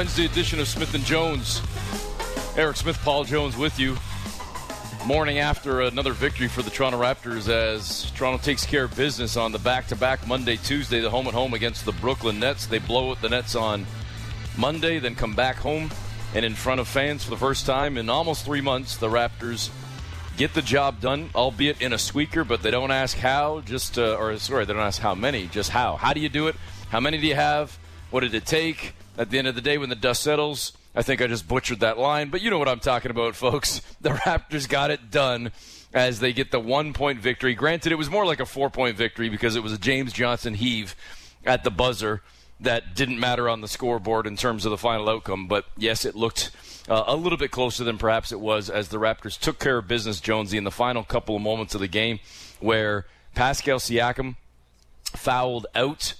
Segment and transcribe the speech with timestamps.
[0.00, 1.60] Wednesday edition of Smith and Jones.
[2.56, 3.98] Eric Smith, Paul Jones with you.
[5.04, 9.52] Morning after another victory for the Toronto Raptors as Toronto takes care of business on
[9.52, 12.64] the back to back Monday, Tuesday, the home and home against the Brooklyn Nets.
[12.64, 13.84] They blow it the Nets on
[14.56, 15.90] Monday, then come back home
[16.34, 18.96] and in front of fans for the first time in almost three months.
[18.96, 19.68] The Raptors
[20.38, 24.16] get the job done, albeit in a squeaker, but they don't ask how, just, uh,
[24.18, 25.96] or sorry, they don't ask how many, just how.
[25.96, 26.56] How do you do it?
[26.88, 27.78] How many do you have?
[28.10, 28.94] What did it take?
[29.18, 31.80] At the end of the day, when the dust settles, I think I just butchered
[31.80, 33.82] that line, but you know what I'm talking about, folks.
[34.00, 35.52] The Raptors got it done
[35.92, 37.54] as they get the one point victory.
[37.54, 40.54] Granted, it was more like a four point victory because it was a James Johnson
[40.54, 40.96] heave
[41.44, 42.22] at the buzzer
[42.60, 45.48] that didn't matter on the scoreboard in terms of the final outcome.
[45.48, 46.50] But yes, it looked
[46.88, 49.86] uh, a little bit closer than perhaps it was as the Raptors took care of
[49.88, 52.20] business, Jonesy, in the final couple of moments of the game
[52.60, 54.36] where Pascal Siakam
[55.04, 56.14] fouled out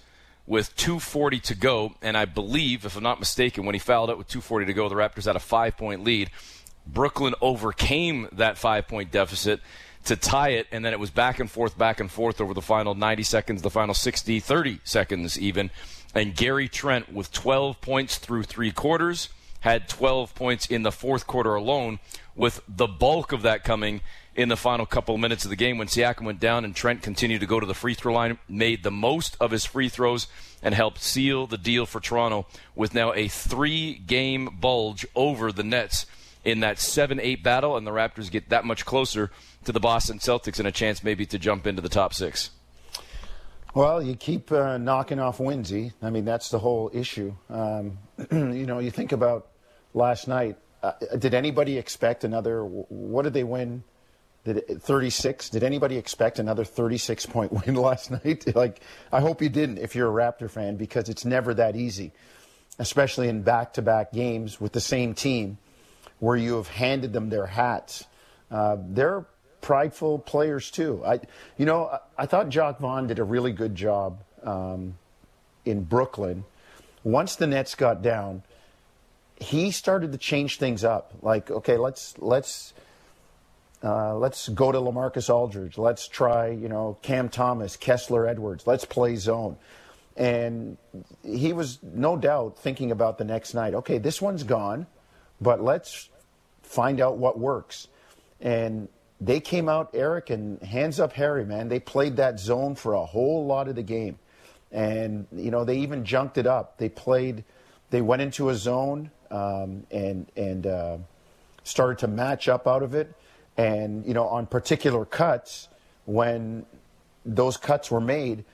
[0.50, 1.94] with 2.40 to go.
[2.02, 4.88] And I believe, if I'm not mistaken, when he fouled out with 2.40 to go,
[4.88, 6.28] the Raptors had a five point lead.
[6.84, 9.60] Brooklyn overcame that five point deficit
[10.06, 12.60] to tie it, and then it was back and forth, back and forth over the
[12.60, 15.70] final 90 seconds, the final 60, 30 seconds even.
[16.16, 19.28] And Gary Trent, with 12 points through three quarters,
[19.60, 22.00] had 12 points in the fourth quarter alone,
[22.34, 24.00] with the bulk of that coming
[24.34, 27.02] in the final couple of minutes of the game when Siakam went down and Trent
[27.02, 30.28] continued to go to the free throw line, made the most of his free throws,
[30.62, 35.64] and helped seal the deal for Toronto with now a three game bulge over the
[35.64, 36.06] Nets
[36.44, 39.30] in that 7 8 battle, and the Raptors get that much closer
[39.64, 42.50] to the Boston Celtics and a chance maybe to jump into the top six.
[43.74, 45.92] Well, you keep uh, knocking off Winsy.
[46.02, 47.34] I mean, that's the whole issue.
[47.48, 47.98] Um,
[48.32, 49.48] you know, you think about
[49.94, 50.56] last night.
[50.82, 52.64] Uh, did anybody expect another?
[52.64, 53.84] What did they win?
[54.44, 55.50] Did 36?
[55.50, 58.44] Did anybody expect another 36 point win last night?
[58.54, 58.80] like,
[59.12, 62.12] I hope you didn't if you're a Raptor fan because it's never that easy,
[62.78, 65.58] especially in back to back games with the same team
[66.18, 68.04] where you have handed them their hats.
[68.50, 69.26] Uh, they're
[69.60, 71.02] prideful players too.
[71.04, 71.20] I,
[71.56, 74.96] you know, I, I thought Jacque Vaughn did a really good job um,
[75.64, 76.44] in Brooklyn.
[77.04, 78.42] Once the Nets got down,
[79.36, 81.12] he started to change things up.
[81.22, 82.74] Like, okay, let's let's
[83.82, 85.78] uh, let's go to LaMarcus Aldridge.
[85.78, 88.66] Let's try, you know, Cam Thomas, Kessler Edwards.
[88.66, 89.56] Let's play zone.
[90.16, 90.76] And
[91.24, 93.74] he was no doubt thinking about the next night.
[93.74, 94.86] Okay, this one's gone,
[95.40, 96.10] but let's
[96.62, 97.88] find out what works.
[98.40, 98.88] And
[99.18, 101.68] they came out, Eric, and hands up Harry, man.
[101.68, 104.18] They played that zone for a whole lot of the game.
[104.72, 106.76] And, you know, they even junked it up.
[106.76, 107.44] They played,
[107.90, 110.98] they went into a zone um, and, and uh,
[111.64, 113.14] started to match up out of it
[113.60, 115.68] and, you know, on particular cuts,
[116.06, 116.64] when
[117.26, 118.44] those cuts were made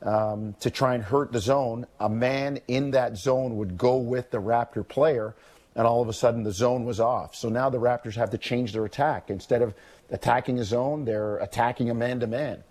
[0.00, 4.30] um, to try and hurt the zone, a man in that zone would go with
[4.30, 5.34] the Raptor player,
[5.76, 7.34] and all of a sudden the zone was off.
[7.34, 9.28] So now the Raptors have to change their attack.
[9.28, 9.74] Instead of
[10.10, 12.64] attacking a zone, they're attacking a man to man.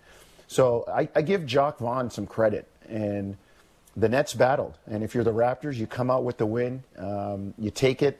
[0.48, 2.68] So I, I give Jacque Vaughn some credit.
[2.88, 3.36] And
[3.96, 4.78] the Nets battled.
[4.86, 8.18] And if you're the Raptors, you come out with the win, um, you take it,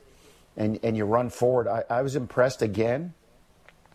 [0.56, 1.66] and, and you run forward.
[1.66, 3.14] I, I was impressed again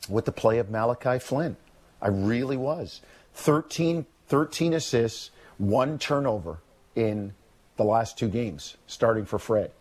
[0.10, 1.58] with the play of Malachi Flynn.
[2.02, 3.02] I really was.
[3.36, 6.60] 13, 13 assists, one turnover
[6.96, 7.34] in
[7.78, 9.72] the last two games, starting for Fred.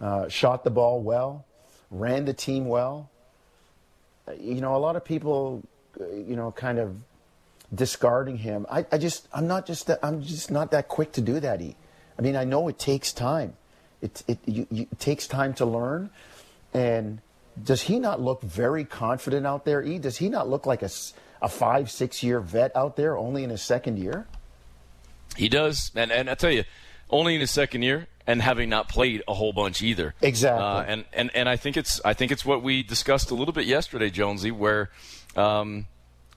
[0.00, 1.44] Uh, shot the ball well,
[1.90, 3.10] ran the team well.
[4.38, 5.62] You know, a lot of people,
[6.00, 6.96] uh, you know, kind of
[7.74, 8.66] discarding him.
[8.70, 11.60] I, I just, I'm not just, that, I'm just not that quick to do that.
[11.60, 11.76] E.
[12.18, 13.54] I mean, I know it takes time.
[14.00, 16.10] It, it, you, you, it takes time to learn,
[16.74, 17.20] and
[17.62, 19.82] does he not look very confident out there?
[19.82, 20.90] E, does he not look like a,
[21.40, 24.26] a five, six year vet out there only in his second year?
[25.36, 26.64] He does, and and I tell you,
[27.10, 30.14] only in his second year, and having not played a whole bunch either.
[30.20, 30.64] Exactly.
[30.64, 33.54] Uh, and, and and I think it's I think it's what we discussed a little
[33.54, 34.90] bit yesterday, Jonesy, where
[35.36, 35.86] um,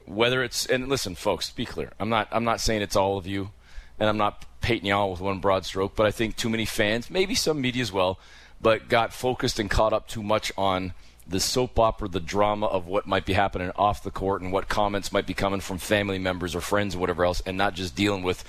[0.06, 1.92] whether it's and listen, folks, be clear.
[2.00, 3.52] I'm not I'm not saying it's all of you,
[4.00, 7.10] and I'm not painting y'all with one broad stroke, but I think too many fans,
[7.10, 8.20] maybe some media as well,
[8.62, 10.94] but got focused and caught up too much on
[11.28, 14.70] the soap opera, the drama of what might be happening off the court and what
[14.70, 17.96] comments might be coming from family members or friends or whatever else, and not just
[17.96, 18.44] dealing with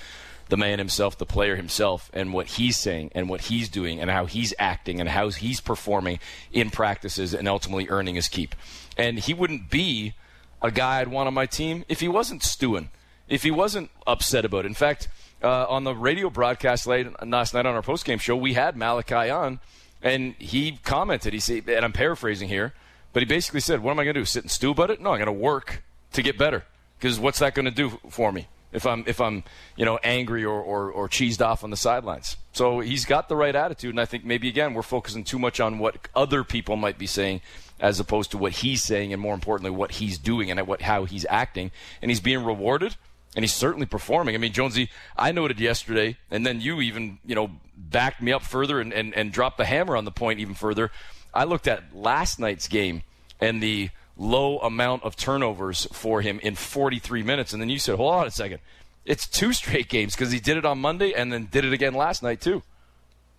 [0.49, 4.09] the man himself, the player himself, and what he's saying and what he's doing and
[4.09, 6.19] how he's acting and how he's performing
[6.53, 8.55] in practices and ultimately earning his keep.
[8.95, 10.13] And he wouldn't be
[10.61, 12.89] a guy I'd want on my team if he wasn't stewing,
[13.27, 14.67] if he wasn't upset about it.
[14.67, 15.07] In fact,
[15.43, 19.29] uh, on the radio broadcast late last night on our postgame show, we had Malachi
[19.29, 19.59] on
[20.01, 22.73] and he commented, he said, and I'm paraphrasing here,
[23.13, 24.25] but he basically said, What am I going to do?
[24.25, 25.01] Sit and stew about it?
[25.01, 25.83] No, I'm going to work
[26.13, 26.63] to get better.
[26.99, 28.47] Because what's that going to do for me?
[28.71, 29.43] if I'm if I'm
[29.75, 32.37] you know angry or, or, or cheesed off on the sidelines.
[32.53, 35.59] So he's got the right attitude, and I think maybe again we're focusing too much
[35.59, 37.41] on what other people might be saying
[37.79, 41.05] as opposed to what he's saying, and more importantly, what he's doing and what how
[41.05, 41.71] he's acting,
[42.01, 42.95] and he's being rewarded.
[43.37, 44.33] And he's certainly performing.
[44.33, 48.41] I mean, Jonesy, I noted yesterday, and then you even, you know, backed me up
[48.41, 50.89] further and, and, and dropped the hammer on the point even further.
[51.35, 53.03] I looked at last night's game
[53.39, 57.53] and the low amount of turnovers for him in 43 minutes.
[57.53, 58.57] And then you said, hold on a second.
[59.05, 61.93] It's two straight games because he did it on Monday and then did it again
[61.93, 62.63] last night, too.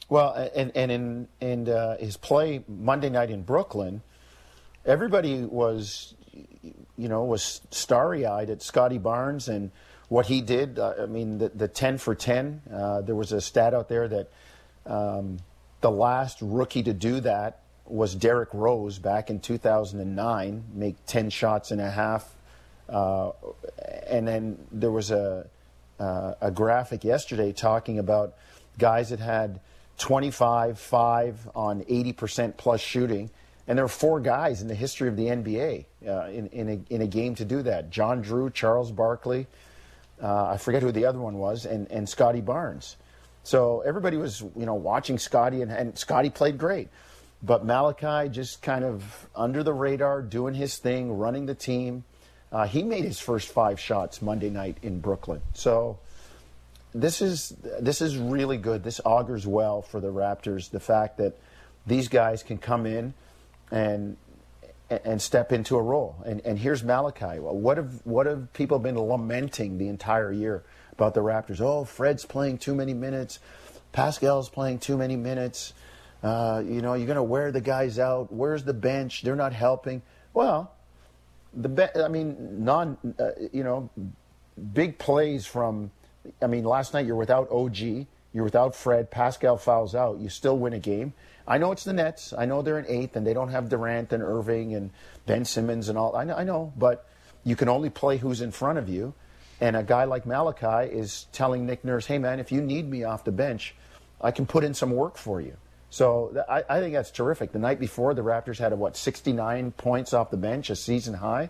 [0.08, 4.02] Well, and, and in, in uh, his play Monday night in Brooklyn,
[4.86, 6.14] everybody was,
[6.96, 9.72] you know, was starry eyed at Scottie Barnes and
[10.08, 10.78] what he did.
[10.78, 14.08] Uh, I mean, the, the 10 for 10, uh, there was a stat out there
[14.08, 14.30] that
[14.86, 15.38] um,
[15.80, 21.70] the last rookie to do that was Derrick Rose back in 2009, make 10 shots
[21.70, 22.34] and a half.
[22.88, 23.32] Uh,
[24.06, 25.46] and then there was a,
[26.00, 28.34] uh, a graphic yesterday talking about
[28.78, 29.60] guys that had
[29.98, 33.30] 25, 5 on 80% plus shooting.
[33.66, 36.94] And there are four guys in the history of the NBA uh, in, in, a,
[36.94, 39.46] in a game to do that John Drew, Charles Barkley,
[40.22, 42.96] uh, I forget who the other one was, and, and Scottie Barnes.
[43.42, 46.88] So everybody was, you know, watching Scottie, and, and Scottie played great.
[47.42, 52.04] But Malachi just kind of under the radar, doing his thing, running the team.
[52.50, 55.40] Uh, he made his first five shots Monday night in Brooklyn.
[55.54, 55.98] So
[56.94, 58.82] this is this is really good.
[58.82, 60.70] This augurs well for the Raptors.
[60.70, 61.38] The fact that
[61.86, 63.14] these guys can come in
[63.70, 64.16] and
[64.90, 66.16] and step into a role.
[66.24, 67.38] And, and here's Malachi.
[67.38, 71.60] What have what have people been lamenting the entire year about the Raptors?
[71.60, 73.38] Oh, Fred's playing too many minutes.
[73.92, 75.72] Pascal's playing too many minutes.
[76.22, 78.32] Uh, you know, you're going to wear the guys out.
[78.32, 79.22] Where's the bench?
[79.22, 80.02] They're not helping.
[80.34, 80.72] Well,
[81.54, 83.90] the be- I mean, non, uh, you know,
[84.72, 85.90] big plays from.
[86.42, 87.78] I mean, last night you're without OG,
[88.32, 89.10] you're without Fred.
[89.10, 90.18] Pascal fouls out.
[90.18, 91.14] You still win a game.
[91.48, 92.34] I know it's the Nets.
[92.36, 94.90] I know they're in eighth, and they don't have Durant and Irving and
[95.24, 96.14] Ben Simmons and all.
[96.14, 97.08] I know, I know, but
[97.42, 99.14] you can only play who's in front of you.
[99.60, 103.02] And a guy like Malachi is telling Nick Nurse, "Hey, man, if you need me
[103.02, 103.74] off the bench,
[104.20, 105.56] I can put in some work for you."
[105.90, 107.52] So I, I, think that's terrific.
[107.52, 111.14] The night before, the Raptors had a, what 69 points off the bench, a season
[111.14, 111.48] high.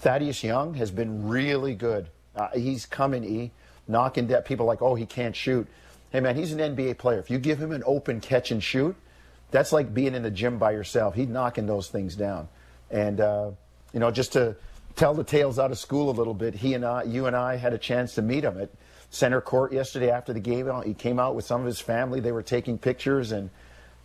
[0.00, 2.08] Thaddeus Young has been really good.
[2.36, 3.50] Uh, he's coming e
[3.88, 5.66] knocking dead people like, oh, he can't shoot.
[6.10, 7.18] Hey man, he's an NBA player.
[7.18, 8.94] If you give him an open catch and shoot,
[9.52, 11.14] that's like being in the gym by yourself.
[11.14, 12.48] He's knocking those things down.
[12.90, 13.52] And uh,
[13.92, 14.56] you know, just to
[14.96, 17.56] tell the tales out of school a little bit, he and I, you and I,
[17.56, 18.70] had a chance to meet him at
[19.10, 20.68] center court yesterday after the game.
[20.84, 22.18] He came out with some of his family.
[22.18, 23.50] They were taking pictures and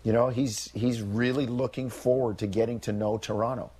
[0.03, 3.71] you know, he's he's really looking forward to getting to know Toronto.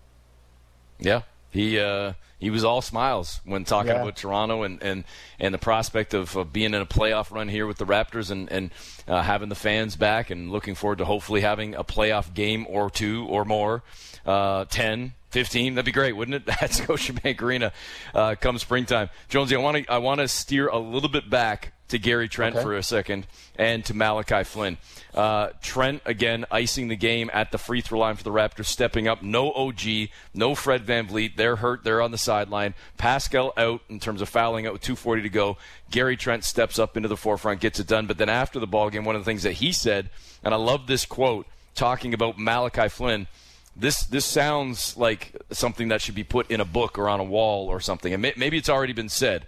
[0.99, 1.21] Yeah,
[1.51, 4.01] he uh, he was all smiles when talking yeah.
[4.01, 5.03] about Toronto and, and,
[5.39, 8.51] and the prospect of, of, being in a playoff run here with the Raptors and
[8.51, 8.71] and
[9.07, 12.89] uh, having the fans back and looking forward to hopefully having a playoff game or
[12.89, 13.83] two or more,
[14.25, 15.75] uh, 10, 15.
[15.75, 16.49] That'd be great, wouldn't it?
[16.61, 17.73] At Scotiabank Arena
[18.13, 19.09] uh, come springtime.
[19.29, 22.55] Jonesy, I want to I want to steer a little bit back to Gary Trent
[22.55, 22.63] okay.
[22.63, 24.77] for a second and to Malachi Flynn.
[25.13, 29.07] Uh, Trent, again, icing the game at the free throw line for the Raptors, stepping
[29.07, 29.23] up.
[29.23, 31.35] No OG, no Fred VanVleet.
[31.35, 31.83] They're hurt.
[31.83, 32.75] They're on the sideline.
[32.97, 35.57] Pascal out in terms of fouling out with 2.40 to go.
[35.89, 38.05] Gary Trent steps up into the forefront, gets it done.
[38.05, 40.09] But then after the ball game, one of the things that he said,
[40.43, 43.27] and I love this quote talking about Malachi Flynn.
[43.75, 47.23] This this sounds like something that should be put in a book or on a
[47.23, 48.11] wall or something.
[48.11, 49.45] And may, maybe it's already been said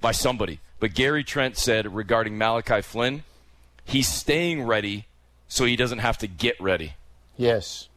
[0.00, 0.60] by somebody.
[0.78, 3.24] But Gary Trent said regarding Malachi Flynn,
[3.84, 5.06] he's staying ready
[5.48, 6.94] so he doesn't have to get ready.
[7.36, 7.88] Yes.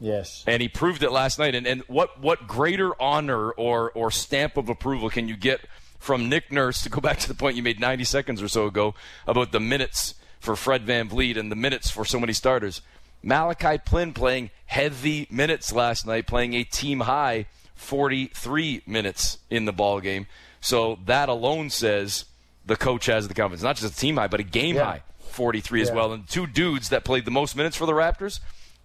[0.00, 0.44] Yes.
[0.46, 1.54] And he proved it last night.
[1.54, 5.60] And, and what, what greater honor or, or stamp of approval can you get
[5.98, 8.66] from Nick Nurse to go back to the point you made 90 seconds or so
[8.66, 8.94] ago
[9.26, 12.80] about the minutes for Fred VanVleet and the minutes for so many starters?
[13.22, 19.72] Malachi Flynn playing heavy minutes last night, playing a team high 43 minutes in the
[19.72, 20.26] ball game.
[20.60, 22.24] So that alone says
[22.66, 23.62] the coach has the confidence.
[23.62, 24.84] Not just a team high, but a game yeah.
[24.84, 26.12] high 43 as well.
[26.12, 28.40] And two dudes that played the most minutes for the Raptors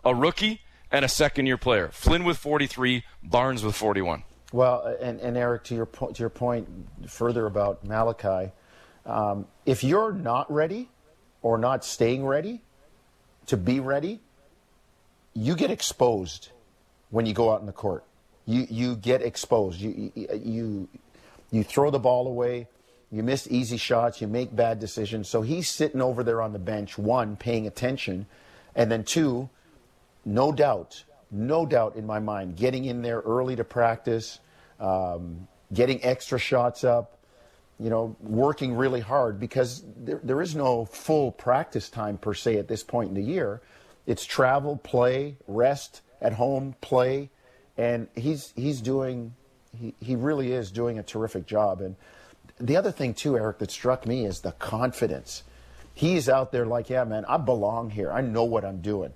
[0.06, 0.62] a rookie
[0.92, 1.89] and a second year player.
[1.92, 4.24] Flynn with 43, Barnes with 41.
[4.51, 6.68] Well, and, and Eric, to your, po- to your point
[7.08, 8.51] further about Malachi,
[9.06, 10.89] um, if you're not ready
[11.42, 12.62] or not staying ready
[13.48, 14.20] to be ready,
[15.34, 16.50] you get exposed
[17.10, 18.03] when you go out in the court.
[18.46, 19.80] You, you get exposed.
[19.80, 20.89] You, you,
[21.53, 22.67] you throw the ball away,
[23.12, 25.29] you miss easy shots, you make bad decisions.
[25.29, 28.25] So he's sitting over there on the bench, one, paying attention,
[28.75, 29.51] and then two,
[30.25, 34.39] no doubt, no doubt in my mind, getting in there early to practice,
[34.79, 37.19] um, getting extra shots up,
[37.79, 42.57] you know, working really hard because there, there is no full practice time per se
[42.57, 43.62] at this point in the year.
[44.07, 47.29] It's travel, play, rest at home, play,
[47.77, 49.36] and he's he's doing
[49.77, 51.82] he, he really is doing a terrific job.
[51.82, 51.96] And
[52.60, 55.44] the other thing too, Eric, that struck me is the confidence.
[55.94, 58.12] He's out there like, yeah, man, I belong here.
[58.12, 59.13] I know what I'm doing,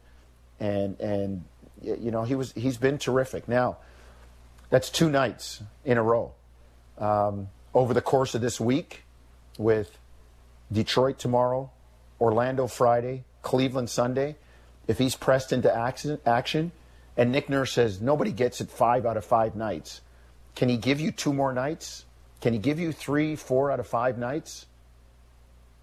[0.60, 1.44] and and
[1.82, 3.48] you know he was he's been terrific.
[3.48, 3.78] Now,
[4.70, 6.34] that's two nights in a row.
[7.00, 9.04] Um, over the course of this week,
[9.58, 9.98] with
[10.72, 11.72] Detroit tomorrow,
[12.22, 14.36] Orlando Friday, Cleveland Sunday,
[14.88, 16.72] if he's pressed into action, action
[17.16, 20.02] and Nick Nurse says nobody gets it five out of five nights,
[20.58, 22.04] can he give you two more nights?
[22.42, 24.66] Can he give you three, four out of five nights?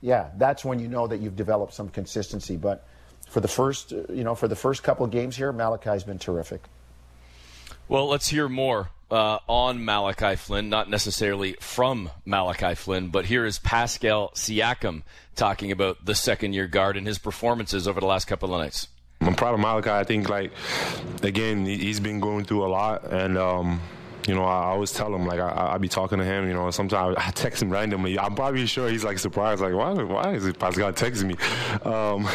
[0.00, 2.56] Yeah, that's when you know that you've developed some consistency.
[2.56, 2.84] But
[3.28, 6.60] for the first, you know, for the first couple of games here, Malachi's been terrific.
[7.86, 13.44] Well, let's hear more uh, on Malachi Flynn, not necessarily from Malachi Flynn, but here
[13.44, 15.02] is Pascal Siakam
[15.36, 18.88] talking about the second year guard and his performances over the last couple of nights.
[19.20, 19.90] I'm proud of Malachi.
[19.90, 20.50] I think, like,
[21.22, 23.80] again, he's been going through a lot, and um,
[24.26, 26.46] you know, I always tell him like I, I be talking to him.
[26.48, 28.18] You know, sometimes I text him randomly.
[28.18, 31.90] I'm probably sure he's like surprised, like why why is Pascal texting me?
[31.90, 32.28] Um,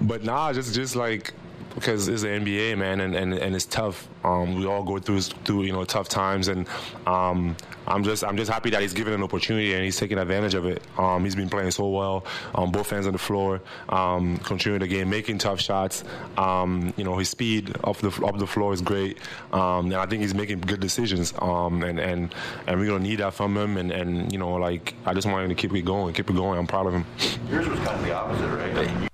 [0.06, 1.32] but nah, just just like
[1.76, 4.08] because it's the NBA, man, and, and, and it's tough.
[4.24, 6.66] Um, we all go through through you know tough times, and
[7.06, 7.54] um,
[7.86, 10.66] I'm just I'm just happy that he's given an opportunity and he's taking advantage of
[10.66, 10.82] it.
[10.98, 14.94] Um, he's been playing so well on both ends of the floor, um, contributing the
[14.96, 16.02] game, making tough shots.
[16.36, 19.18] Um, you know his speed off the off the floor is great,
[19.52, 21.32] um, and I think he's making good decisions.
[21.40, 22.34] and and
[22.66, 23.76] and we're gonna need that from him.
[23.76, 26.36] And, and you know like I just want him to keep it going, keep it
[26.36, 26.58] going.
[26.58, 27.04] I'm proud of him.
[27.50, 29.10] Yours was kind of the opposite, right?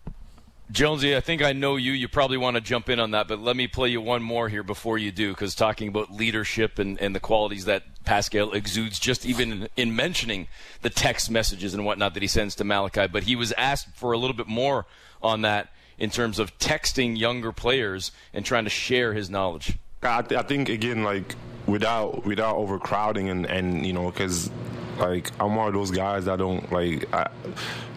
[0.73, 1.93] Jonesy, I think I know you.
[1.93, 4.49] You probably want to jump in on that, but let me play you one more
[4.49, 8.99] here before you do, because talking about leadership and, and the qualities that Pascal exudes,
[8.99, 10.49] just even in, in mentioning
[10.81, 13.07] the text messages and whatnot that he sends to Malachi.
[13.07, 14.87] But he was asked for a little bit more
[15.23, 19.76] on that in terms of texting younger players and trying to share his knowledge.
[20.02, 21.37] I, th- I think again, like
[21.67, 24.50] without without overcrowding and and you know, because
[24.99, 27.31] like I'm one of those guys that don't like I,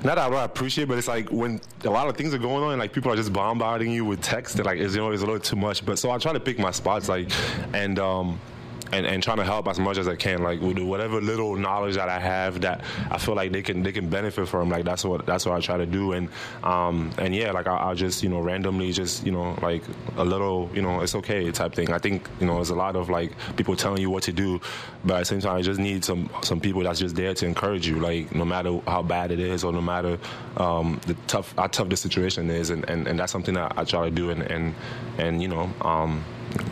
[0.03, 2.63] not that I don't appreciate, but it's like when a lot of things are going
[2.63, 5.25] on, like people are just bombarding you with text, like it's you know it's a
[5.25, 5.85] little too much.
[5.85, 7.29] But so I try to pick my spots, like
[7.73, 8.39] and um
[8.91, 11.95] and, and trying to help as much as I can, like with whatever little knowledge
[11.95, 14.69] that I have that I feel like they can they can benefit from.
[14.69, 16.29] Like that's what that's what I try to do, and
[16.63, 19.83] um and yeah, like I, will just you know randomly just you know like
[20.17, 21.91] a little you know it's okay type thing.
[21.91, 24.59] I think you know there's a lot of like people telling you what to do,
[25.03, 27.45] but at the same time I just need some some people that's just there to
[27.45, 30.17] encourage you, like no matter how bad it is or no matter
[30.57, 33.83] um, the tough how tough the situation is, and, and, and that's something that I
[33.83, 34.75] try to do, and and
[35.17, 36.23] and you know um,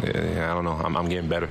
[0.03, 1.49] I don't know I'm, I'm getting better.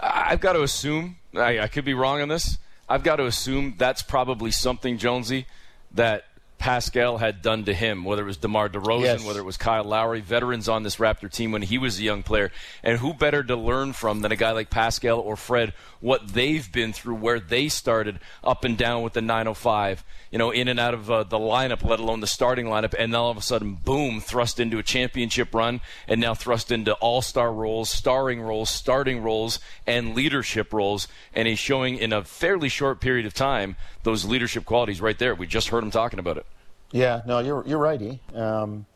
[0.00, 2.58] I've got to assume, I, I could be wrong on this.
[2.88, 5.46] I've got to assume that's probably something, Jonesy,
[5.92, 6.24] that
[6.60, 9.24] Pascal had done to him, whether it was DeMar DeRozan, yes.
[9.24, 12.22] whether it was Kyle Lowry, veterans on this Raptor team when he was a young
[12.22, 12.52] player.
[12.82, 16.70] And who better to learn from than a guy like Pascal or Fred, what they've
[16.70, 20.78] been through, where they started up and down with the 905, you know, in and
[20.78, 23.42] out of uh, the lineup, let alone the starting lineup, and then all of a
[23.42, 28.42] sudden, boom, thrust into a championship run, and now thrust into all star roles, starring
[28.42, 31.08] roles, starting roles, and leadership roles.
[31.32, 35.34] And he's showing in a fairly short period of time those leadership qualities right there.
[35.34, 36.46] We just heard him talking about it.
[36.92, 38.20] Yeah, no, you're you're righty.
[38.34, 38.86] Um,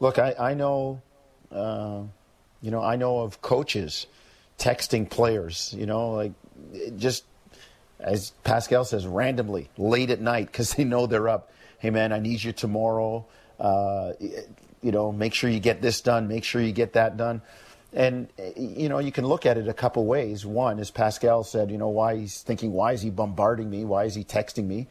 [0.00, 1.02] look, I I know,
[1.50, 2.02] uh,
[2.60, 4.06] you know, I know of coaches
[4.58, 5.74] texting players.
[5.76, 6.32] You know, like
[6.96, 7.24] just
[8.00, 11.52] as Pascal says, randomly late at night because they know they're up.
[11.78, 13.26] Hey, man, I need you tomorrow.
[13.58, 16.28] Uh, you know, make sure you get this done.
[16.28, 17.42] Make sure you get that done.
[17.92, 20.46] And you know, you can look at it a couple ways.
[20.46, 23.84] One, as Pascal said, you know, why he's thinking, why is he bombarding me?
[23.84, 24.86] Why is he texting me?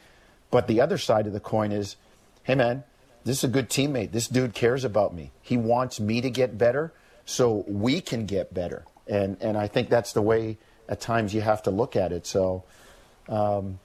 [0.51, 1.96] But the other side of the coin is
[2.43, 2.84] hey man,
[3.24, 4.12] this is a good teammate.
[4.12, 5.31] This dude cares about me.
[5.41, 6.93] He wants me to get better
[7.25, 8.86] so we can get better.
[9.08, 12.25] And and I think that's the way at times you have to look at it.
[12.25, 12.63] So
[13.29, 13.79] um,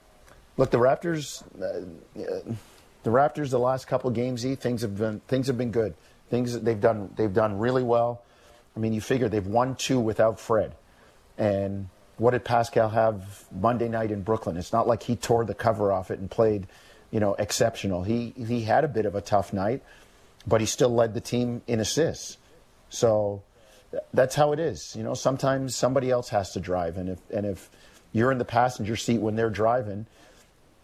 [0.56, 2.54] look, the Raptors uh,
[3.02, 5.94] the Raptors the last couple games, e, things have been things have been good.
[6.30, 8.22] Things they've done they've done really well.
[8.76, 10.74] I mean, you figure they've won two without Fred.
[11.38, 14.56] And what did Pascal have Monday night in Brooklyn?
[14.56, 16.66] It's not like he tore the cover off it and played
[17.10, 18.02] you know, exceptional.
[18.02, 19.82] He he had a bit of a tough night,
[20.46, 22.36] but he still led the team in assists.
[22.90, 23.42] So
[24.12, 24.94] that's how it is.
[24.96, 27.70] You know, sometimes somebody else has to drive, and if and if
[28.12, 30.06] you're in the passenger seat when they're driving,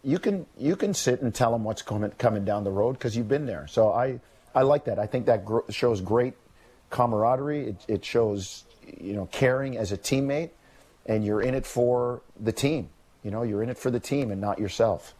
[0.03, 3.17] you can you can sit and tell them what's coming coming down the road because
[3.17, 3.67] you've been there.
[3.67, 4.21] So I
[4.55, 4.99] I like that.
[4.99, 6.35] I think that gr- shows great
[6.93, 7.69] camaraderie.
[7.71, 8.65] It, it shows
[9.01, 10.51] you know caring as a teammate,
[11.07, 12.91] and you're in it for the team.
[13.25, 15.15] You know, you're in it for the team and not yourself.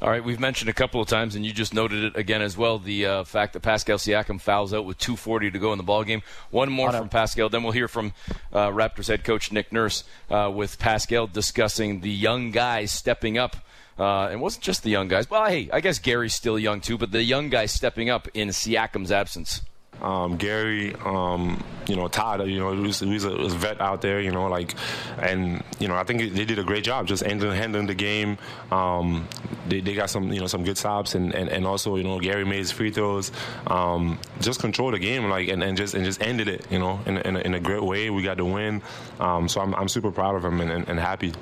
[0.00, 2.56] All right, we've mentioned a couple of times, and you just noted it again as
[2.56, 2.78] well.
[2.78, 6.04] The uh, fact that Pascal Siakam fouls out with 2:40 to go in the ball
[6.04, 6.22] game.
[6.50, 8.12] One more from Pascal, then we'll hear from
[8.52, 13.56] uh, Raptors head coach Nick Nurse uh, with Pascal discussing the young guys stepping up.
[13.98, 15.30] Uh, it wasn't just the young guys.
[15.30, 18.48] Well, hey, I guess Gary's still young too, but the young guys stepping up in
[18.48, 19.62] Siakam's absence.
[20.02, 24.20] Um, Gary, um, you know, Thad, you know, he's, he's a, a, vet out there,
[24.20, 24.74] you know, like,
[25.18, 28.38] and you know, I think they did a great job just handling, handling the game.
[28.70, 29.28] Um,
[29.68, 32.18] they, they, got some, you know, some good stops, and, and, and also, you know,
[32.20, 33.32] Gary made his free throws.
[33.66, 37.00] Um, just control the game, like, and, and just and just ended it, you know,
[37.06, 38.10] in, in, a, in a great way.
[38.10, 38.82] We got the win,
[39.20, 41.32] um, so I'm, I'm super proud of him and, and, and happy.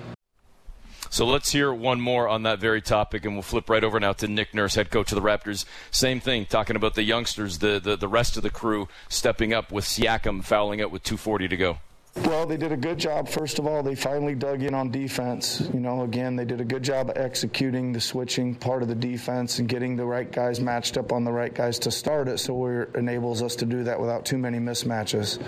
[1.15, 4.15] So let's hear one more on that very topic, and we'll flip right over now
[4.15, 5.65] to Nick Nurse, head coach of the Raptors.
[5.93, 9.71] Same thing, talking about the youngsters, the, the, the rest of the crew stepping up
[9.71, 11.79] with Siakam fouling out with 2.40 to go.
[12.17, 13.29] Well, they did a good job.
[13.29, 15.69] First of all, they finally dug in on defense.
[15.75, 19.59] You know, again, they did a good job executing the switching part of the defense
[19.59, 22.39] and getting the right guys matched up on the right guys to start it.
[22.39, 25.43] So it enables us to do that without too many mismatches.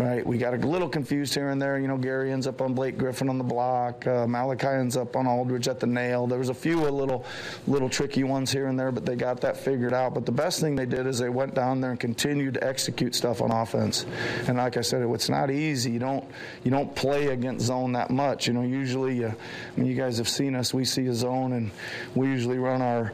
[0.00, 0.26] Right?
[0.26, 1.78] We got a little confused here and there.
[1.78, 4.04] You know, Gary ends up on Blake Griffin on the block.
[4.04, 6.26] Uh, Malachi ends up on Aldridge at the nail.
[6.26, 7.24] There was a few little,
[7.68, 10.14] little tricky ones here and there, but they got that figured out.
[10.14, 13.14] But the best thing they did is they went down there and continued to execute
[13.14, 14.04] stuff on offense.
[14.48, 15.92] And like I said, it's not easy.
[15.92, 16.24] You don't don't
[16.64, 18.46] you don't play against zone that much.
[18.46, 20.72] You know, usually, uh, I mean, you guys have seen us.
[20.74, 21.70] We see a zone, and
[22.14, 23.12] we usually run our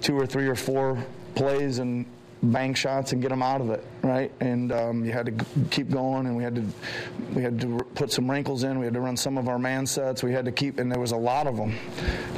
[0.00, 1.04] two or three or four
[1.34, 2.06] plays and
[2.42, 4.30] bang shots and get them out of it, right?
[4.40, 6.64] And um, you had to keep going, and we had to
[7.34, 8.78] we had to put some wrinkles in.
[8.78, 10.22] We had to run some of our man sets.
[10.22, 11.74] We had to keep, and there was a lot of them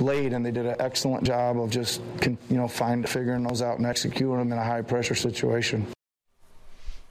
[0.00, 3.78] late, and they did an excellent job of just you know find figuring those out
[3.78, 5.86] and executing them in a high pressure situation.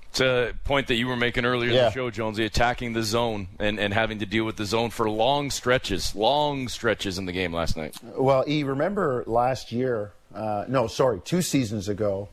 [0.10, 1.78] It's a point that you were making earlier yeah.
[1.78, 4.90] in the show, Jonesy, attacking the zone and, and having to deal with the zone
[4.90, 7.96] for long stretches, long stretches in the game last night.
[8.18, 12.30] Well, E, remember last year, uh, no, sorry, two seasons ago,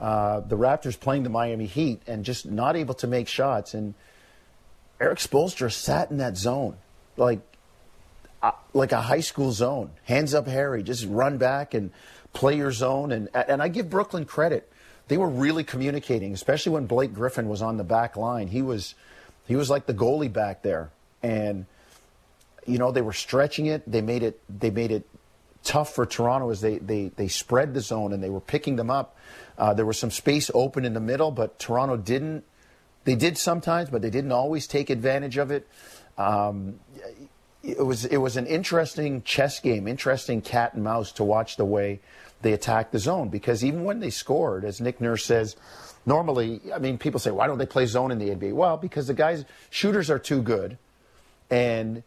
[0.00, 3.72] uh, the Raptors playing the Miami Heat and just not able to make shots.
[3.72, 3.94] And
[5.00, 6.76] Erik Spoelstra sat in that zone
[7.16, 7.40] like,
[8.42, 9.90] uh, like a high school zone.
[10.04, 11.92] Hands up, Harry, just run back and
[12.32, 13.12] play your zone.
[13.12, 14.71] And, and I give Brooklyn credit
[15.12, 18.48] they were really communicating, especially when Blake Griffin was on the back line.
[18.48, 18.94] He was
[19.46, 20.88] he was like the goalie back there,
[21.22, 21.66] and
[22.66, 23.82] you know they were stretching it.
[23.86, 25.06] They made it they made it
[25.64, 28.90] tough for Toronto as they they they spread the zone and they were picking them
[28.90, 29.14] up.
[29.58, 32.44] Uh, there was some space open in the middle, but Toronto didn't.
[33.04, 35.68] They did sometimes, but they didn't always take advantage of it.
[36.16, 36.80] Um,
[37.62, 41.66] it was it was an interesting chess game, interesting cat and mouse to watch the
[41.66, 42.00] way
[42.42, 45.56] they attacked the zone because even when they scored, as Nick Nurse says,
[46.06, 48.52] normally, I mean, people say, why don't they play zone in the NBA?
[48.52, 50.78] Well, because the guys, shooters are too good,
[51.50, 52.02] and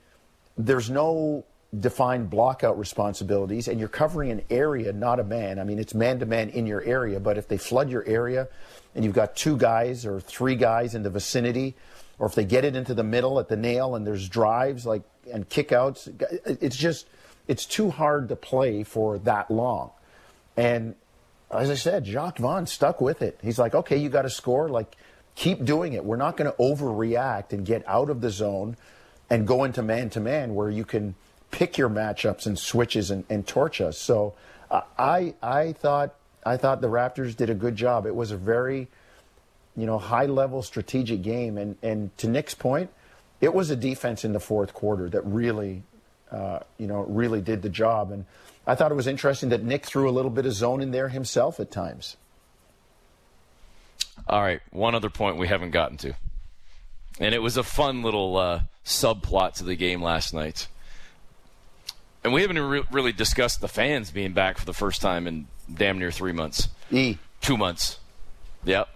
[0.57, 1.45] there's no
[1.79, 5.59] defined blockout responsibilities, and you're covering an area, not a man.
[5.59, 8.47] I mean, it's man to man in your area, but if they flood your area
[8.93, 11.75] and you've got two guys or three guys in the vicinity,
[12.17, 15.01] or if they get it into the middle at the nail and there's drives like
[15.31, 16.09] and kickouts,
[16.45, 17.07] it's just
[17.47, 19.91] it's too hard to play for that long.
[20.57, 20.95] And
[21.51, 23.39] as I said, Jacque Vaughn stuck with it.
[23.41, 24.69] He's like, okay, you got to score.
[24.69, 24.95] Like,
[25.35, 26.03] keep doing it.
[26.03, 28.77] We're not going to overreact and get out of the zone
[29.29, 31.15] and go into man to man where you can
[31.51, 33.97] pick your matchups and switches and, and torch us.
[33.97, 34.33] So
[34.71, 36.15] uh, I I thought
[36.45, 38.05] I thought the Raptors did a good job.
[38.05, 38.87] It was a very
[39.75, 42.89] you know high level strategic game, and and to Nick's point,
[43.41, 45.83] it was a defense in the fourth quarter that really
[46.31, 48.25] uh, you know really did the job and.
[48.67, 51.09] I thought it was interesting that Nick threw a little bit of zone in there
[51.09, 52.17] himself at times.
[54.27, 56.15] All right, one other point we haven't gotten to.
[57.19, 60.67] And it was a fun little uh, subplot to the game last night.
[62.23, 65.47] And we haven't re- really discussed the fans being back for the first time in
[65.71, 66.69] damn near three months.
[66.91, 67.17] E.
[67.41, 67.99] Two months.
[68.63, 68.89] Yep.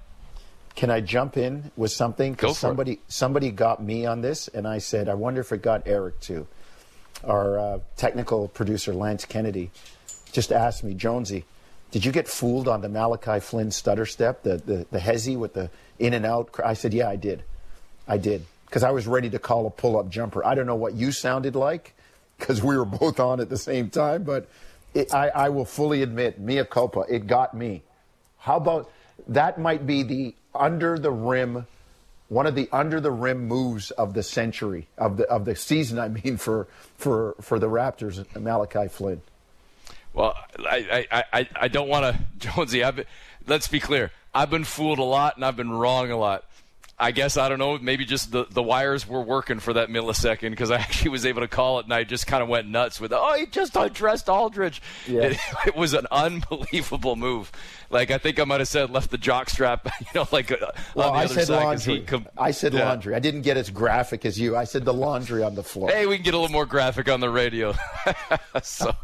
[0.76, 2.32] Can I jump in with something?
[2.32, 3.00] Because somebody it.
[3.08, 6.48] somebody got me on this, and I said, I wonder if it got Eric too
[7.24, 9.72] our uh, technical producer Lance Kennedy
[10.32, 11.46] just asked me, Jonesy,
[11.92, 15.54] did you get fooled on the Malachi Flynn stutter step, the the, the hezzy with
[15.54, 16.52] the in and out?
[16.64, 17.44] I said, yeah, I did,
[18.08, 20.46] I did, because I was ready to call a pull up jumper.
[20.46, 21.96] I don't know what you sounded like,
[22.38, 24.48] because we were both on at the same time, but
[24.94, 27.84] it, I, I will fully admit, mea culpa, it got me.
[28.38, 28.92] How about
[29.28, 29.60] that?
[29.60, 31.68] Might be the under the rim
[32.30, 36.00] one of the under the rim moves of the century of the of the season.
[36.00, 39.22] I mean, for for for the Raptors, Malachi Flynn.
[40.14, 42.84] Well, I I, I, I don't want to Jonesy.
[42.84, 43.06] I've been,
[43.48, 44.12] let's be clear.
[44.34, 46.46] I've been fooled a lot and I've been wrong a lot.
[47.02, 47.78] I guess I don't know.
[47.78, 51.42] Maybe just the, the wires were working for that millisecond because I actually was able
[51.42, 54.28] to call it, and I just kind of went nuts with, "Oh, he just undressed
[54.28, 55.20] Aldridge." Yeah.
[55.30, 55.38] It,
[55.68, 57.52] it, was an unbelievable move.
[57.92, 60.58] Like I think I might have said, left the jock strap, you know, like uh,
[60.94, 62.02] well, I said laundry.
[62.02, 62.88] Com- I said yeah.
[62.88, 63.16] laundry.
[63.16, 64.56] I didn't get as graphic as you.
[64.56, 65.90] I said the laundry on the floor.
[65.90, 67.74] Hey, we can get a little more graphic on the radio.
[68.62, 68.96] so,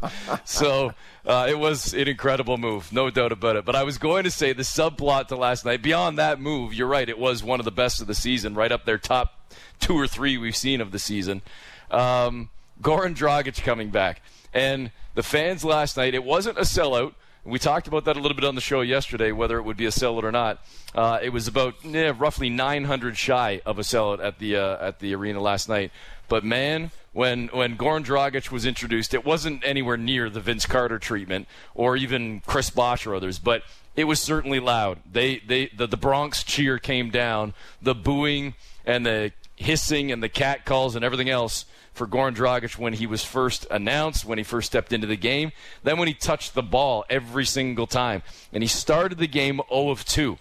[0.44, 0.92] so
[1.24, 3.64] uh, it was an incredible move, no doubt about it.
[3.64, 5.82] But I was going to say the subplot to last night.
[5.82, 7.08] Beyond that move, you're right.
[7.08, 10.06] It was one of the best of the season, right up there, top two or
[10.06, 11.42] three we've seen of the season.
[11.90, 14.22] Um, Goran Dragic coming back,
[14.54, 16.14] and the fans last night.
[16.14, 17.14] It wasn't a sellout.
[17.46, 19.86] We talked about that a little bit on the show yesterday, whether it would be
[19.86, 20.58] a sellout or not.
[20.96, 21.74] Uh, it was about
[22.18, 25.92] roughly 900 shy of a sellout at the uh, at the arena last night.
[26.28, 30.98] But man, when when Goran Dragic was introduced, it wasn't anywhere near the Vince Carter
[30.98, 33.62] treatment or even Chris Bosh or others, but
[33.94, 34.98] it was certainly loud.
[35.10, 38.54] They they the, the Bronx cheer came down, the booing
[38.84, 41.64] and the hissing and the cat calls and everything else
[41.96, 45.52] for Goran Dragic when he was first announced, when he first stepped into the game,
[45.82, 48.22] then when he touched the ball every single time.
[48.52, 50.38] And he started the game 0 of 2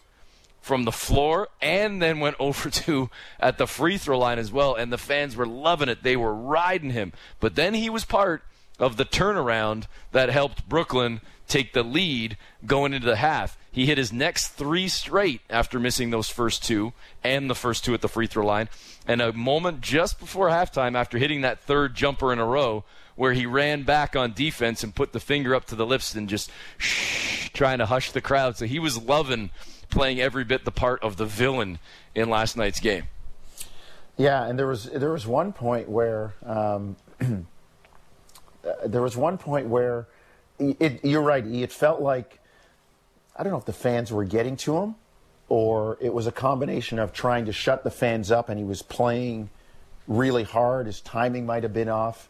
[0.61, 4.75] from the floor and then went over to at the free throw line as well.
[4.75, 6.03] And the fans were loving it.
[6.03, 7.13] They were riding him.
[7.39, 8.43] But then he was part
[8.77, 13.57] of the turnaround that helped Brooklyn take the lead going into the half.
[13.71, 17.93] He hit his next three straight after missing those first two and the first two
[17.93, 18.69] at the free throw line.
[19.07, 22.83] And a moment just before halftime, after hitting that third jumper in a row,
[23.15, 26.27] where he ran back on defense and put the finger up to the lips and
[26.27, 28.57] just shh, trying to hush the crowd.
[28.57, 29.51] So he was loving
[29.89, 31.79] playing every bit the part of the villain
[32.13, 33.03] in last night's game.
[34.17, 36.95] Yeah, and there was there was one point where um,
[38.85, 40.07] there was one point where
[40.59, 41.45] it, you're right.
[41.45, 42.39] It felt like
[43.35, 44.95] I don't know if the fans were getting to him,
[45.49, 48.81] or it was a combination of trying to shut the fans up, and he was
[48.81, 49.49] playing
[50.07, 50.85] really hard.
[50.85, 52.29] His timing might have been off,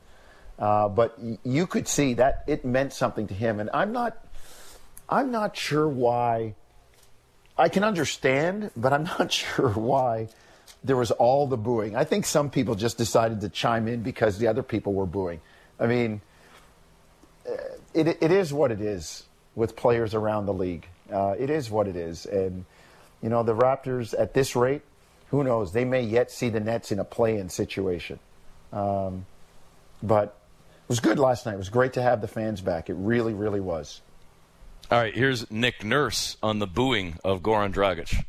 [0.58, 3.60] uh, but you could see that it meant something to him.
[3.60, 4.18] And I'm not,
[5.08, 6.56] I'm not sure why
[7.58, 10.30] I can understand, but I'm not sure why
[10.84, 11.96] there was all the booing.
[11.96, 15.42] I think some people just decided to chime in because the other people were booing.
[15.80, 16.22] I mean,
[17.48, 17.54] uh,
[17.96, 19.24] it, it is what it is
[19.56, 20.88] with players around the league.
[21.12, 22.26] Uh, it is what it is.
[22.26, 22.66] And,
[23.22, 24.82] you know, the Raptors at this rate,
[25.30, 25.72] who knows?
[25.74, 28.20] They may yet see the Nets in a play in situation.
[28.74, 29.26] Um,
[30.04, 30.38] but
[30.84, 31.56] it was good last night.
[31.56, 32.90] It was great to have the fans back.
[32.90, 34.02] It really, really was.
[34.92, 38.24] All right, here's Nick Nurse on the booing of Goran Dragic.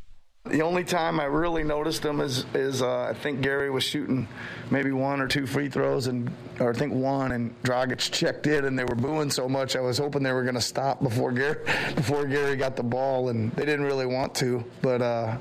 [0.49, 4.29] The only time I really noticed him is, is uh, I think Gary was shooting
[4.71, 6.31] maybe one or two free throws, and
[6.61, 9.77] or I think one, and Dragic checked in, and they were booing so much.
[9.77, 11.59] I was hoping they were going to stop before Gary
[11.95, 14.65] before Gary got the ball, and they didn't really want to.
[14.83, 15.39] But uh,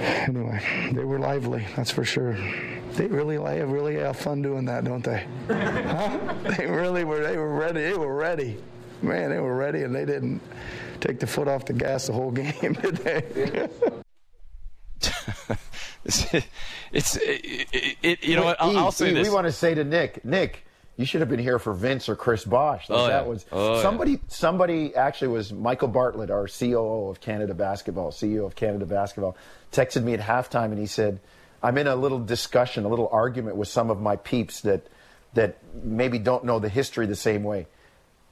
[0.00, 2.36] anyway, they were lively, that's for sure.
[2.92, 5.26] They really have really have fun doing that, don't they?
[5.48, 6.34] huh?
[6.56, 7.22] They really were.
[7.22, 7.82] They were ready.
[7.82, 8.58] They were ready
[9.02, 10.40] man, they were ready and they didn't
[11.02, 13.24] take the foot off the gas the whole game, today.
[13.34, 13.68] they?
[16.04, 16.44] it's, it,
[16.92, 18.56] it, it, you know what?
[18.60, 19.28] I'll, I'll say e, this.
[19.28, 20.64] We want to say to Nick, Nick,
[20.96, 22.86] you should have been here for Vince or Chris Bosh.
[22.88, 23.28] Oh, that yeah.
[23.28, 24.12] was oh, somebody.
[24.12, 24.18] Yeah.
[24.28, 29.36] Somebody actually was Michael Bartlett, our COO of Canada Basketball, CEO of Canada Basketball,
[29.72, 31.20] texted me at halftime and he said,
[31.62, 34.86] "I'm in a little discussion, a little argument with some of my peeps that
[35.34, 37.66] that maybe don't know the history the same way."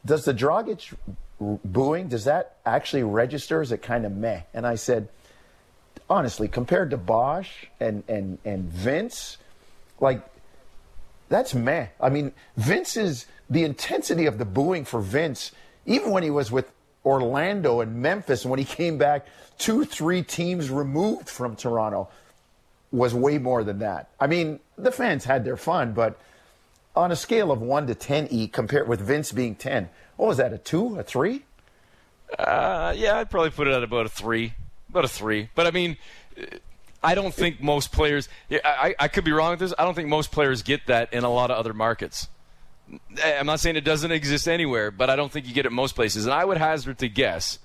[0.05, 0.95] Does the Dragic
[1.41, 3.63] booing, does that actually register?
[3.63, 4.43] Is it kind of meh?
[4.53, 5.09] And I said,
[6.09, 9.39] honestly, compared to Bosh and, and, and Vince,
[10.01, 10.23] like,
[11.29, 11.87] that's meh.
[12.01, 15.53] I mean, Vince is the intensity of the booing for Vince,
[15.87, 16.71] even when he was with
[17.05, 22.09] Orlando and Memphis, and when he came back two, three teams removed from Toronto,
[22.93, 24.11] was way more than that.
[24.19, 26.21] I mean, the fans had their fun, but
[26.95, 30.37] on a scale of 1 to 10 E compared with Vince being 10, what was
[30.39, 31.45] that, a 2, a 3?
[32.39, 34.53] Uh, yeah, I'd probably put it at about a 3.
[34.89, 35.49] About a 3.
[35.55, 35.97] But I mean,
[37.03, 40.09] I don't think most players, I, I could be wrong with this, I don't think
[40.09, 42.29] most players get that in a lot of other markets.
[43.25, 45.95] I'm not saying it doesn't exist anywhere, but I don't think you get it most
[45.95, 46.27] places.
[46.27, 47.59] And I would hazard to guess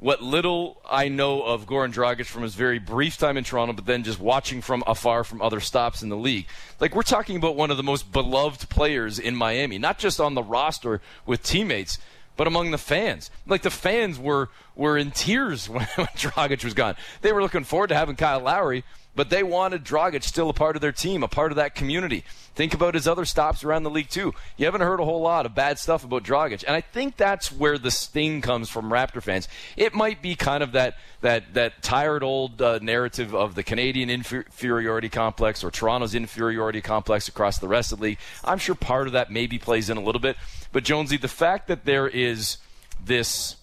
[0.00, 3.84] what little I know of Goran Dragic from his very brief time in Toronto, but
[3.84, 6.46] then just watching from afar from other stops in the league.
[6.80, 10.34] Like, we're talking about one of the most beloved players in Miami, not just on
[10.34, 11.98] the roster with teammates,
[12.38, 13.30] but among the fans.
[13.46, 16.96] Like, the fans were were in tears when, when Dragic was gone.
[17.20, 20.76] They were looking forward to having Kyle Lowry, but they wanted Dragic still a part
[20.76, 22.24] of their team, a part of that community.
[22.54, 24.34] Think about his other stops around the league too.
[24.56, 27.50] You haven't heard a whole lot of bad stuff about Dragic, and I think that's
[27.50, 29.48] where the sting comes from Raptor fans.
[29.76, 34.10] It might be kind of that that that tired old uh, narrative of the Canadian
[34.10, 38.18] inferiority complex or Toronto's inferiority complex across the rest of the league.
[38.44, 40.36] I'm sure part of that maybe plays in a little bit,
[40.72, 42.58] but Jonesy, the fact that there is
[43.04, 43.56] this.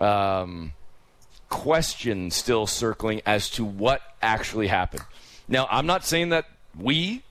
[0.00, 0.72] Um,
[1.48, 5.04] question still circling as to what actually happened.
[5.48, 6.46] Now, I'm not saying that
[6.78, 7.22] we,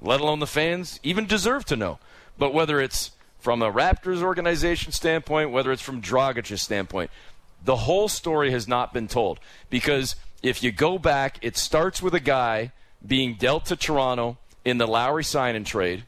[0.00, 1.98] let alone the fans, even deserve to know.
[2.38, 7.10] But whether it's from a Raptors organization standpoint, whether it's from Dragic's standpoint,
[7.64, 9.40] the whole story has not been told.
[9.68, 12.72] Because if you go back, it starts with a guy
[13.06, 16.04] being dealt to Toronto in the Lowry sign and trade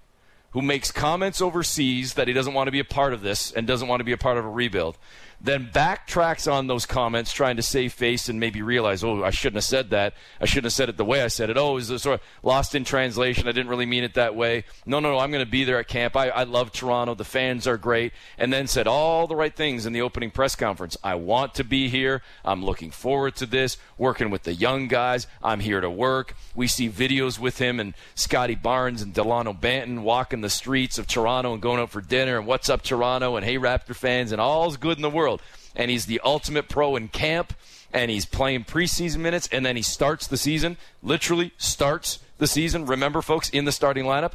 [0.53, 3.67] who makes comments overseas that he doesn't want to be a part of this and
[3.67, 4.97] doesn't want to be a part of a rebuild
[5.45, 9.57] then backtracks on those comments, trying to save face and maybe realize, oh, I shouldn't
[9.57, 10.15] have said that.
[10.41, 11.59] I shouldn't have said it the way I said it.
[11.59, 13.49] Oh, is this sort of lost in translation?
[13.49, 14.65] I didn't really mean it that way.
[14.87, 15.19] No, no, no.
[15.19, 16.17] I'm going to be there at camp.
[16.17, 17.17] I, I love Toronto.
[17.17, 18.13] The fans are great.
[18.39, 20.97] And then said all the right things in the opening press conference.
[21.03, 22.23] I want to be here.
[22.45, 23.79] I'm looking forward to this.
[23.99, 25.27] Working with the young guys.
[25.43, 26.37] I'm here to work.
[26.55, 31.09] We see videos with him and Scottie Barnes and Delano Banton walking the streets of
[31.09, 34.41] Toronto and going out for dinner and what's up Toronto and hey Raptor fans and
[34.41, 35.32] all's good in the world
[35.75, 37.55] and he's the ultimate pro in camp,
[37.93, 42.87] and he's playing preseason minutes, and then he starts the season, literally starts the season.
[42.87, 44.33] Remember, folks, in the starting lineup,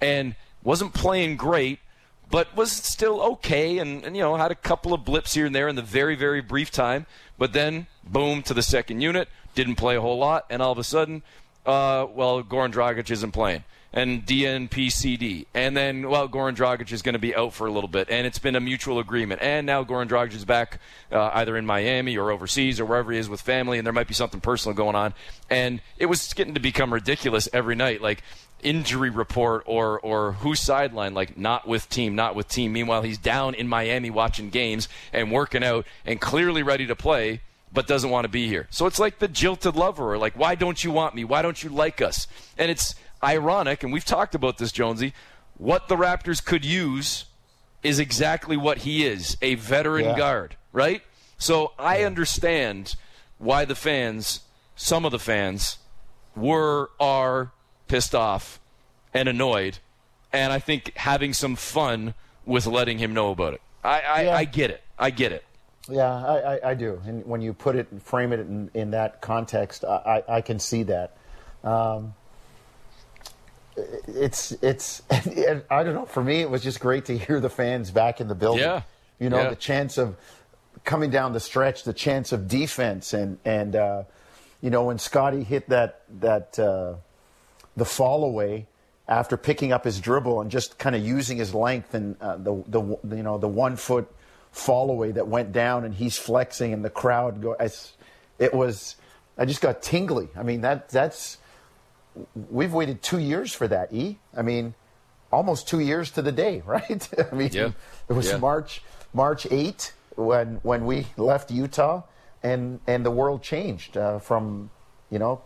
[0.00, 1.78] and wasn't playing great,
[2.30, 5.54] but was still okay, and, and you know had a couple of blips here and
[5.54, 7.06] there in the very very brief time.
[7.36, 10.78] But then, boom, to the second unit, didn't play a whole lot, and all of
[10.78, 11.22] a sudden,
[11.66, 13.64] uh, well, Goran Dragic isn't playing
[13.94, 15.46] and DNPCD.
[15.54, 18.26] And then, well, Goran Dragic is going to be out for a little bit, and
[18.26, 19.40] it's been a mutual agreement.
[19.40, 20.80] And now Goran Dragic is back
[21.12, 24.08] uh, either in Miami or overseas or wherever he is with family, and there might
[24.08, 25.14] be something personal going on.
[25.48, 28.02] And it was getting to become ridiculous every night.
[28.02, 28.22] Like,
[28.62, 33.18] injury report or or who's sidelined like not with team not with team meanwhile he's
[33.18, 37.42] down in Miami watching games and working out and clearly ready to play
[37.74, 40.54] but doesn't want to be here so it's like the jilted lover or like why
[40.54, 42.26] don't you want me why don't you like us
[42.56, 45.14] and it's ironic, and we've talked about this, Jonesy,
[45.56, 47.24] what the Raptors could use
[47.82, 50.16] is exactly what he is a veteran yeah.
[50.16, 51.02] guard, right?
[51.38, 52.06] So I yeah.
[52.06, 52.94] understand
[53.38, 54.40] why the fans,
[54.76, 55.78] some of the fans,
[56.36, 57.52] were, are
[57.88, 58.60] pissed off
[59.12, 59.78] and annoyed.
[60.32, 63.62] And I think having some fun with letting him know about it.
[63.82, 64.36] I, I, yeah.
[64.36, 64.82] I get it.
[64.98, 65.44] I get it.
[65.88, 67.00] Yeah, I, I, I, do.
[67.04, 70.58] And when you put it, and frame it in, in that context, I, I, can
[70.58, 71.16] see that.
[71.62, 72.14] Um,
[73.76, 76.06] it's it's I don't know.
[76.06, 78.62] For me, it was just great to hear the fans back in the building.
[78.62, 78.82] Yeah,
[79.18, 79.50] you know yeah.
[79.50, 80.16] the chance of
[80.84, 84.02] coming down the stretch, the chance of defense, and and uh,
[84.60, 86.94] you know when Scottie hit that that uh,
[87.76, 88.66] the fall away
[89.08, 92.62] after picking up his dribble and just kind of using his length and uh, the
[92.68, 94.10] the you know the one foot
[94.50, 97.56] fall away that went down and he's flexing and the crowd go.
[98.38, 98.96] It was
[99.36, 100.28] I just got tingly.
[100.36, 101.38] I mean that that's
[102.50, 103.92] we've waited two years for that.
[103.92, 104.18] E.
[104.36, 104.74] I mean,
[105.32, 107.08] almost two years to the day, right?
[107.30, 107.72] I mean, yeah.
[108.08, 108.36] it was yeah.
[108.38, 112.02] March March 8 when when we left Utah,
[112.42, 114.70] and and the world changed uh, from
[115.10, 115.42] you know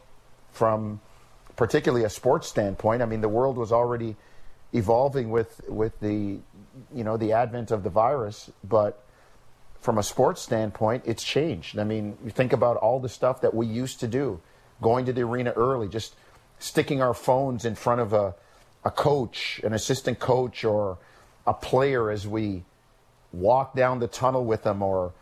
[0.53, 1.01] from
[1.57, 3.03] particularly a sports standpoint.
[3.03, 4.17] I mean, the world was already
[4.73, 6.39] evolving with with the
[6.95, 9.05] you know the advent of the virus, but
[9.81, 11.79] from a sports standpoint, it's changed.
[11.79, 14.41] I mean, you think about all the stuff that we used to do,
[14.83, 16.15] going to the arena early, just
[16.59, 18.35] sticking our phones in front of a,
[18.85, 20.99] a coach, an assistant coach, or
[21.47, 22.65] a player as we
[23.33, 25.13] walk down the tunnel with them, or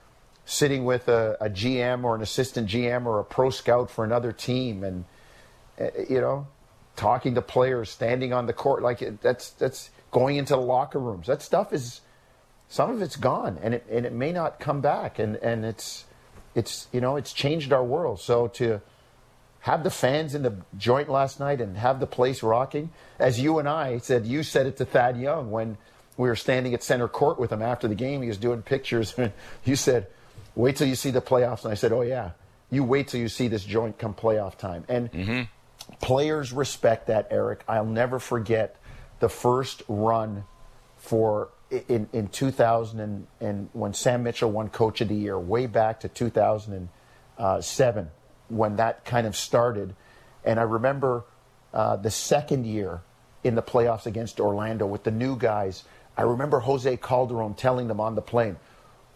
[0.45, 4.33] sitting with a, a GM or an assistant GM or a pro scout for another
[4.33, 5.05] team, and
[5.81, 6.47] uh, you know,
[6.95, 11.27] talking to players, standing on the court, like that's that's going into the locker rooms.
[11.27, 12.01] That stuff is
[12.69, 16.05] some of it's gone, and it and it may not come back, and and it's
[16.55, 18.21] it's you know it's changed our world.
[18.21, 18.81] So to
[19.67, 22.89] have the fans in the joint last night and have the place rocking.
[23.19, 25.77] As you and I said, you said it to Thad Young when
[26.17, 28.23] we were standing at center court with him after the game.
[28.23, 29.13] He was doing pictures.
[29.19, 29.33] And
[29.65, 30.07] you said,
[30.55, 31.65] wait till you see the playoffs.
[31.65, 32.31] And I said, oh, yeah.
[32.71, 34.85] You wait till you see this joint come playoff time.
[34.89, 35.43] And mm-hmm.
[36.01, 37.65] players respect that, Eric.
[37.67, 38.77] I'll never forget
[39.19, 40.45] the first run
[40.97, 41.49] for
[41.89, 45.99] in, in 2000 and, and when Sam Mitchell won Coach of the Year, way back
[46.01, 48.11] to 2007
[48.49, 49.95] when that kind of started.
[50.45, 51.25] And I remember
[51.73, 53.03] uh, the second year
[53.45, 55.85] in the playoffs against Orlando with the new guys.
[56.17, 58.57] I remember Jose Calderon telling them on the plane,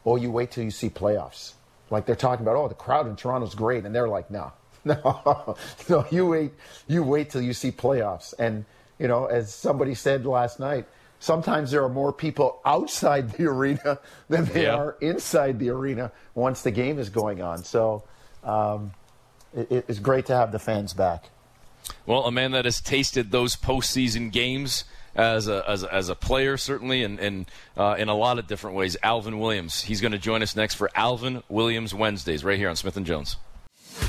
[0.04, 1.54] "Oh, you wait till you see playoffs."
[1.90, 4.52] Like they're talking about, oh, the crowd in Toronto's great, and they're like, no,
[4.84, 5.56] no,
[5.88, 6.06] no.
[6.10, 6.52] You wait,
[6.86, 8.32] you wait till you see playoffs.
[8.38, 8.64] And
[8.98, 10.86] you know, as somebody said last night,
[11.18, 14.76] sometimes there are more people outside the arena than they yeah.
[14.76, 17.64] are inside the arena once the game is going on.
[17.64, 18.04] So
[18.44, 18.92] um,
[19.54, 21.24] it, it's great to have the fans back.
[22.06, 24.84] Well, a man that has tasted those postseason games
[25.14, 28.46] as a, as a, as a player, certainly, and, and uh, in a lot of
[28.46, 28.96] different ways.
[29.02, 29.82] Alvin Williams.
[29.82, 33.06] He's going to join us next for Alvin Williams Wednesdays, right here on Smith and
[33.06, 33.36] Jones.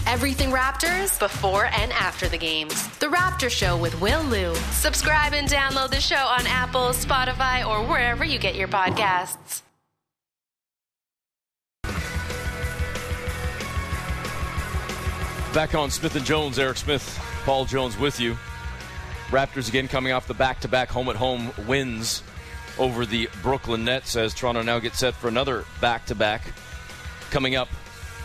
[0.06, 2.88] Everything Raptors before and after the games.
[3.00, 4.54] The Raptor Show with Will Lou.
[4.72, 9.62] Subscribe and download the show on Apple, Spotify, or wherever you get your podcasts.
[15.54, 18.38] Back on Smith and Jones, Eric Smith, Paul Jones with you.
[19.32, 22.24] Raptors again coming off the back-to-back home-at-home wins
[22.80, 26.42] over the Brooklyn Nets as Toronto now gets set for another back-to-back
[27.32, 27.68] coming up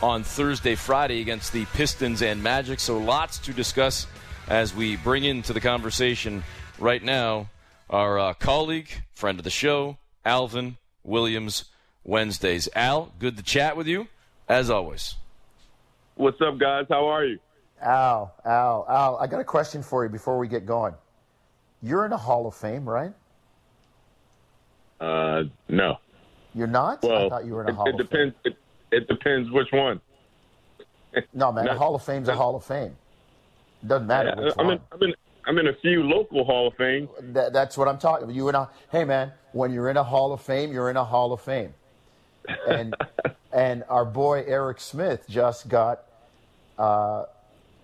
[0.00, 2.78] on Thursday, Friday against the Pistons and Magic.
[2.78, 4.06] So lots to discuss
[4.46, 6.44] as we bring into the conversation
[6.78, 7.50] right now
[7.90, 11.64] our uh, colleague, friend of the show, Alvin Williams
[12.04, 12.68] Wednesdays.
[12.76, 14.06] Al, good to chat with you
[14.48, 15.16] as always.
[16.16, 16.86] What's up, guys?
[16.88, 17.38] How are you?
[17.82, 20.94] Al, Al, Al, I got a question for you before we get going.
[21.82, 23.12] You're in a Hall of Fame, right?
[24.98, 25.96] Uh, no.
[26.54, 27.02] You're not?
[27.02, 28.54] Well, I thought you were in a it, Hall it of depends, Fame.
[28.92, 30.00] It, it depends which one.
[31.34, 32.96] no, man, a Hall of Fame's a Hall of Fame.
[33.82, 34.76] It doesn't matter Yeah, which I'm one.
[34.76, 35.14] in, I'm in.
[35.48, 37.08] I'm in a few local Hall of Fame.
[37.20, 38.34] That, that's what I'm talking about.
[38.34, 41.04] You in a hey man, when you're in a Hall of Fame, you're in a
[41.04, 41.74] Hall of Fame.
[42.68, 42.94] And
[43.52, 46.02] and our boy Eric Smith just got
[46.78, 47.24] uh,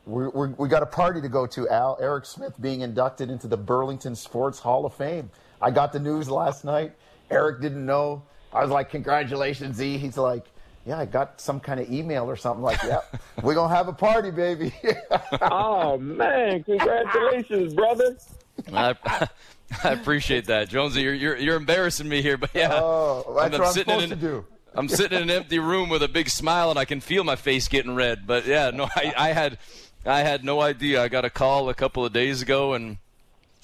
[0.06, 1.68] we we we got a party to go to.
[1.68, 5.30] Al Eric Smith being inducted into the Burlington Sports Hall of Fame.
[5.60, 6.92] I got the news last night.
[7.30, 8.22] Eric didn't know.
[8.52, 10.44] I was like, "Congratulations, Z." He's like,
[10.84, 13.92] "Yeah, I got some kind of email or something." Like, "Yep, we're gonna have a
[13.92, 14.74] party, baby."
[15.40, 18.16] oh man, congratulations, brother!
[18.72, 18.94] I,
[19.84, 21.02] I appreciate that, Jonesy.
[21.02, 24.44] You're, you're you're embarrassing me here, but yeah, Oh, I'm I'm sitting in an-.
[24.74, 27.36] I'm sitting in an empty room with a big smile, and I can feel my
[27.36, 28.26] face getting red.
[28.26, 29.58] But yeah, no, I, I had
[30.06, 31.02] I had no idea.
[31.02, 32.96] I got a call a couple of days ago, and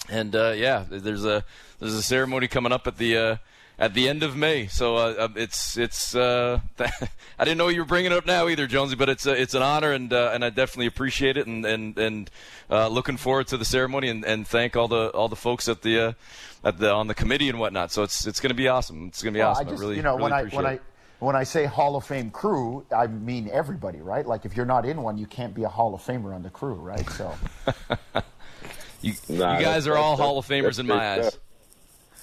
[0.09, 1.45] and uh, yeah, there's a
[1.81, 3.37] there's a ceremony coming up at the uh,
[3.79, 4.67] at the end of May.
[4.67, 8.49] So uh, uh, it's it's uh, I didn't know you were bringing it up now
[8.49, 11.47] either, Jonesy, but it's uh, it's an honor, and uh, and I definitely appreciate it,
[11.47, 12.31] and and and
[12.71, 15.83] uh, looking forward to the ceremony, and, and thank all the all the folks at
[15.83, 16.01] the.
[16.01, 16.13] Uh,
[16.65, 19.07] at the, on the committee and whatnot, so it's it's going to be awesome.
[19.07, 19.69] It's going to be Well, awesome.
[19.69, 20.69] I just, really, you know, really when I when it.
[20.69, 24.27] I when I say Hall of Fame crew, I mean everybody, right?
[24.27, 26.51] Like if you're not in one, you can't be a Hall of Famer on the
[26.51, 27.09] crew, right?
[27.11, 27.33] So
[29.01, 31.29] You, Nah, you guys are all Hall of Famers in my eyes.
[31.29, 31.41] stuff.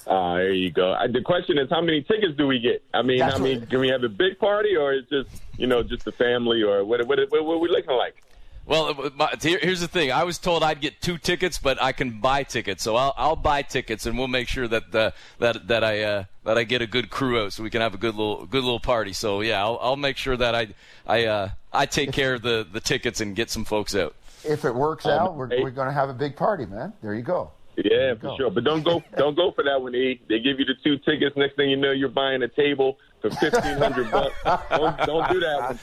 [0.06, 0.92] Ah, there you go.
[0.92, 2.82] I, the question is, how many tickets do we get?
[2.94, 5.28] I mean, That's I mean, what- can we have a big party, or is just
[5.58, 7.04] you know just the family, or what?
[7.06, 8.22] What, what, what are we looking like?
[8.66, 10.10] Well, uh, my, here's the thing.
[10.10, 13.36] I was told I'd get two tickets, but I can buy tickets, so I'll, I'll
[13.36, 16.82] buy tickets, and we'll make sure that the, that that I uh, that I get
[16.82, 19.12] a good crew out, so we can have a good little good little party.
[19.12, 20.68] So yeah, I'll, I'll make sure that I
[21.06, 24.14] I uh, I take care of the, the tickets and get some folks out.
[24.44, 26.92] if it works Um, out, we're, hey- we're going to have a big party, man.
[27.02, 27.50] There you go.
[27.76, 28.30] Yeah, go.
[28.30, 28.50] for sure.
[28.50, 30.20] But don't go don't go for that one, E.
[30.28, 31.36] They give you the two tickets.
[31.36, 34.34] Next thing you know, you're buying a table for fifteen hundred bucks.
[34.70, 35.78] Don't, don't do that one.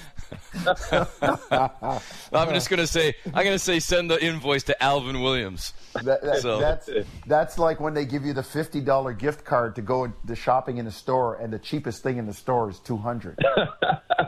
[2.33, 5.73] I'm just gonna say I'm gonna say send the invoice to Alvin Williams.
[6.03, 6.89] That, that, So- that's
[7.27, 10.77] that's like when they give you the fifty dollar gift card to go the shopping
[10.77, 13.37] in the store, and the cheapest thing in the store is two hundred.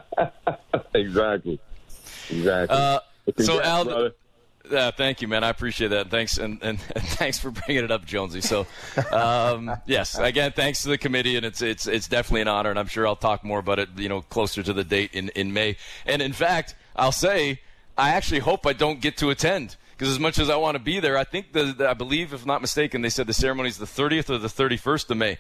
[0.93, 1.59] exactly.
[2.29, 2.77] Exactly.
[2.77, 2.99] Uh,
[3.39, 3.93] so Alvin.
[3.93, 4.11] Brother.
[4.71, 5.43] Uh, thank you, man.
[5.43, 6.09] I appreciate that.
[6.09, 8.41] Thanks, and, and, and thanks for bringing it up, Jonesy.
[8.41, 8.65] So,
[9.11, 12.79] um, yes, again, thanks to the committee, and it's it's it's definitely an honor, and
[12.79, 15.53] I'm sure I'll talk more about it, you know, closer to the date in in
[15.53, 15.77] May.
[16.05, 17.61] And in fact, I'll say
[17.97, 20.83] I actually hope I don't get to attend because as much as I want to
[20.83, 23.69] be there, I think the, the I believe, if not mistaken, they said the ceremony
[23.69, 25.37] is the 30th or the 31st of May.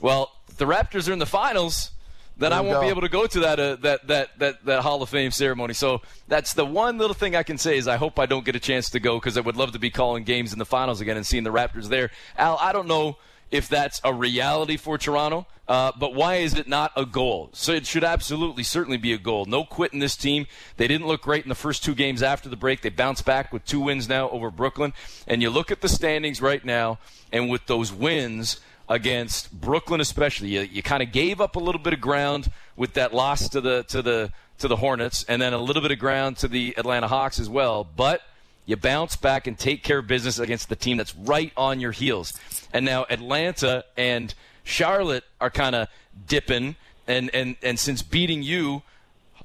[0.00, 1.92] Well, the Raptors are in the finals
[2.38, 5.02] then I won't be able to go to that, uh, that that that that Hall
[5.02, 5.74] of Fame ceremony.
[5.74, 8.54] So that's the one little thing I can say is I hope I don't get
[8.54, 11.00] a chance to go because I would love to be calling games in the finals
[11.00, 12.10] again and seeing the Raptors there.
[12.36, 13.16] Al, I don't know
[13.50, 17.48] if that's a reality for Toronto, uh, but why is it not a goal?
[17.52, 19.44] So it should absolutely, certainly be a goal.
[19.46, 20.46] No quitting this team.
[20.76, 22.82] They didn't look great in the first two games after the break.
[22.82, 24.92] They bounced back with two wins now over Brooklyn.
[25.26, 26.98] And you look at the standings right now,
[27.32, 31.80] and with those wins against Brooklyn, especially, you, you kind of gave up a little
[31.80, 35.52] bit of ground with that loss to the to the to the Hornets, and then
[35.52, 37.84] a little bit of ground to the Atlanta Hawks as well.
[37.84, 38.22] But
[38.64, 41.92] you bounce back and take care of business against the team that's right on your
[41.92, 42.32] heels.
[42.72, 44.34] And now Atlanta and
[44.64, 45.88] Charlotte are kind of
[46.26, 46.74] dipping,
[47.06, 48.82] and, and, and since beating you,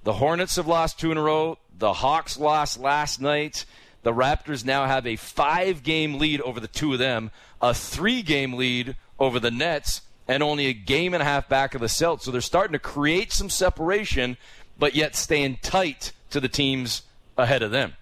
[0.03, 1.59] The Hornets have lost two in a row.
[1.77, 3.65] The Hawks lost last night.
[4.03, 7.29] The Raptors now have a five game lead over the two of them,
[7.61, 11.75] a three game lead over the Nets, and only a game and a half back
[11.75, 12.23] of the Celtics.
[12.23, 14.35] So they're starting to create some separation,
[14.79, 17.03] but yet staying tight to the teams
[17.37, 17.93] ahead of them.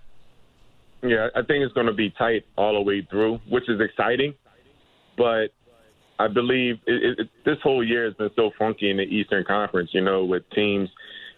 [1.03, 4.33] Yeah, I think it's going to be tight all the way through, which is exciting.
[5.17, 5.47] But
[6.19, 9.89] I believe it, it, this whole year has been so funky in the Eastern Conference.
[9.93, 10.89] You know, with teams,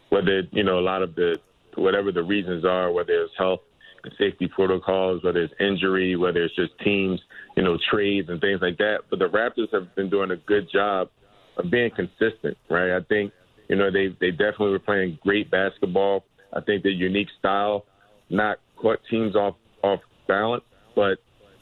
[0.10, 1.40] whether you know a lot of the
[1.76, 3.62] whatever the reasons are, whether it's health
[4.04, 7.20] and safety protocols, whether it's injury, whether it's just teams,
[7.56, 9.00] you know, trades and things like that.
[9.10, 11.10] But the Raptors have been doing a good job
[11.58, 12.96] of being consistent, right?
[12.96, 13.32] I think
[13.68, 16.24] you know they they definitely were playing great basketball.
[16.54, 17.86] I think their unique style
[18.30, 20.64] not caught teams off off balance,
[20.96, 21.18] but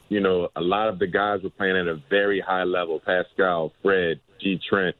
[0.08, 3.00] you know a lot of the guys were playing at a very high level.
[3.04, 4.58] Pascal, Fred, G.
[4.68, 4.96] Trent,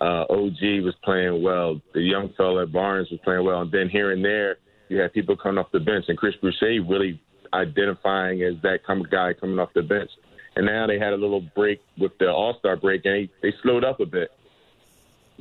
[0.00, 1.80] uh, OG was playing well.
[1.94, 4.58] The young fella Barnes was playing well, and then here and there
[4.88, 7.20] you had people coming off the bench, and Chris Boucher really
[7.52, 10.10] identifying as that come guy coming off the bench.
[10.56, 13.56] And now they had a little break with the All Star break, and they, they
[13.62, 14.30] slowed up a bit.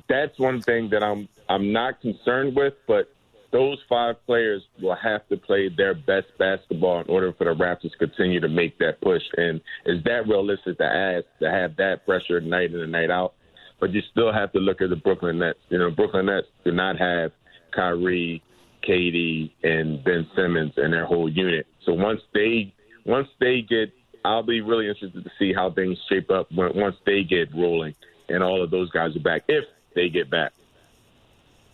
[0.09, 3.13] That's one thing that I'm I'm not concerned with, but
[3.53, 7.91] those five players will have to play their best basketball in order for the Raptors
[7.91, 9.21] to continue to make that push.
[9.37, 13.35] And is that realistic to ask to have that pressure night in and night out?
[13.79, 15.59] But you still have to look at the Brooklyn Nets.
[15.69, 17.31] You know, Brooklyn Nets do not have
[17.75, 18.41] Kyrie,
[18.87, 21.67] KD, and Ben Simmons and their whole unit.
[21.85, 22.73] So once they
[23.05, 23.93] once they get,
[24.25, 27.95] I'll be really interested to see how things shape up once they get rolling
[28.29, 29.65] and all of those guys are back if
[29.95, 30.53] they get back.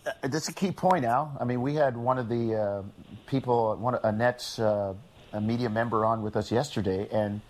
[0.06, 1.36] Uh, that's a key point, Al.
[1.40, 2.82] I mean, we had one of the uh,
[3.26, 4.94] people, one a Nets uh,
[5.32, 7.40] a media member on with us yesterday, and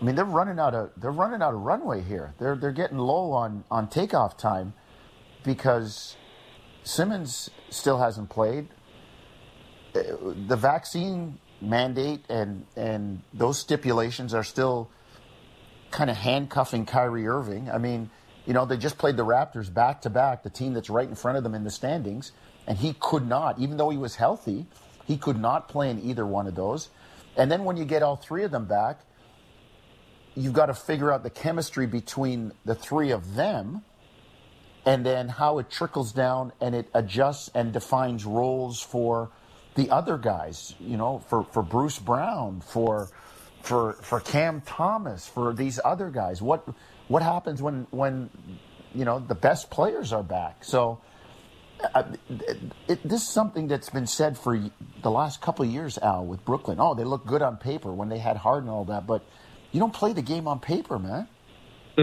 [0.00, 2.34] I mean they're running out of they're running out of runway here.
[2.38, 4.74] They're they're getting low on on takeoff time
[5.44, 6.16] because
[6.82, 8.68] Simmons still hasn't played.
[9.94, 10.00] Uh,
[10.48, 14.90] the vaccine mandate and and those stipulations are still
[15.90, 17.70] kind of handcuffing Kyrie Irving.
[17.70, 18.10] I mean
[18.46, 21.14] you know, they just played the Raptors back to back, the team that's right in
[21.14, 22.32] front of them in the standings,
[22.66, 24.66] and he could not, even though he was healthy,
[25.06, 26.90] he could not play in either one of those.
[27.36, 29.00] And then when you get all three of them back,
[30.34, 33.82] you've got to figure out the chemistry between the three of them
[34.86, 39.30] and then how it trickles down and it adjusts and defines roles for
[39.74, 43.08] the other guys, you know, for, for Bruce Brown, for
[43.62, 46.40] for for Cam Thomas, for these other guys.
[46.42, 46.68] What
[47.08, 48.30] what happens when when
[48.94, 50.64] you know the best players are back?
[50.64, 51.00] So.
[51.92, 52.58] Uh, it,
[52.88, 54.58] it, this is something that's been said for
[55.02, 56.78] the last couple of years, Al, with Brooklyn.
[56.80, 59.22] Oh, they look good on paper when they had Harden and all that, but
[59.72, 61.28] you don't play the game on paper, man.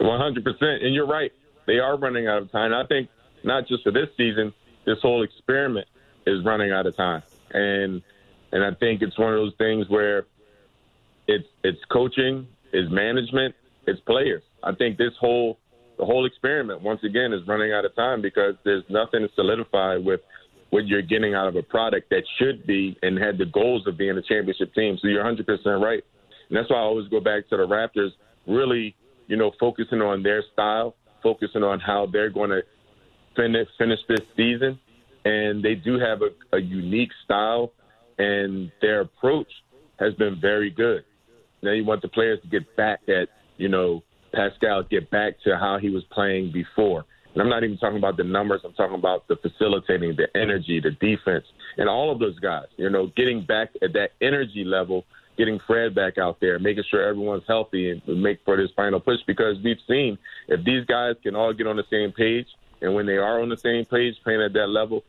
[0.00, 1.32] One hundred percent, and you're right.
[1.66, 2.74] They are running out of time.
[2.74, 3.08] I think
[3.44, 4.52] not just for this season,
[4.84, 5.86] this whole experiment
[6.26, 8.02] is running out of time, and
[8.52, 10.26] and I think it's one of those things where
[11.26, 13.54] it's it's coaching, it's management,
[13.86, 14.42] it's players.
[14.62, 15.58] I think this whole
[15.98, 19.96] the whole experiment once again is running out of time because there's nothing to solidify
[19.96, 20.20] with
[20.70, 23.98] what you're getting out of a product that should be and had the goals of
[23.98, 24.96] being a championship team.
[25.00, 25.46] So you're 100%
[25.82, 26.02] right.
[26.48, 28.10] And that's why I always go back to the Raptors
[28.46, 28.96] really,
[29.26, 32.62] you know, focusing on their style, focusing on how they're going to
[33.36, 34.80] finish finish this season.
[35.24, 37.72] And they do have a, a unique style,
[38.18, 39.50] and their approach
[39.98, 41.04] has been very good.
[41.62, 44.02] Now you want the players to get back at, you know,
[44.32, 47.04] Pascal, get back to how he was playing before.
[47.32, 48.60] And I'm not even talking about the numbers.
[48.64, 51.46] I'm talking about the facilitating, the energy, the defense,
[51.78, 52.66] and all of those guys.
[52.76, 55.04] You know, getting back at that energy level,
[55.38, 59.20] getting Fred back out there, making sure everyone's healthy and make for this final push.
[59.26, 60.18] Because we've seen
[60.48, 62.48] if these guys can all get on the same page,
[62.82, 65.04] and when they are on the same page, playing at that level,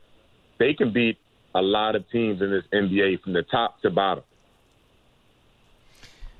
[0.58, 1.18] they can beat
[1.54, 4.24] a lot of teams in this NBA from the top to bottom.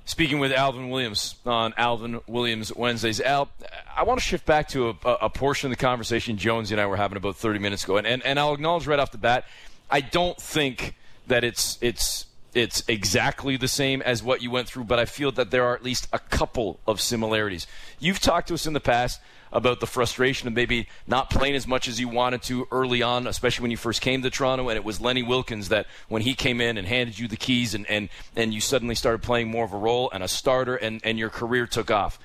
[0.06, 3.22] Speaking with Alvin Williams on Alvin Williams Wednesdays.
[3.22, 3.48] Al,
[3.96, 6.86] I want to shift back to a, a portion of the conversation Jonesy and I
[6.86, 9.46] were having about 30 minutes ago, and, and, and I'll acknowledge right off the bat,
[9.90, 10.94] I don't think
[11.26, 15.32] that it's it's it's exactly the same as what you went through, but I feel
[15.32, 17.66] that there are at least a couple of similarities.
[17.98, 19.20] You've talked to us in the past
[19.52, 23.26] about the frustration of maybe not playing as much as you wanted to early on,
[23.26, 24.68] especially when you first came to Toronto.
[24.68, 27.72] And it was Lenny Wilkens that when he came in and handed you the keys
[27.74, 31.00] and, and, and you suddenly started playing more of a role and a starter and,
[31.04, 32.18] and your career took off.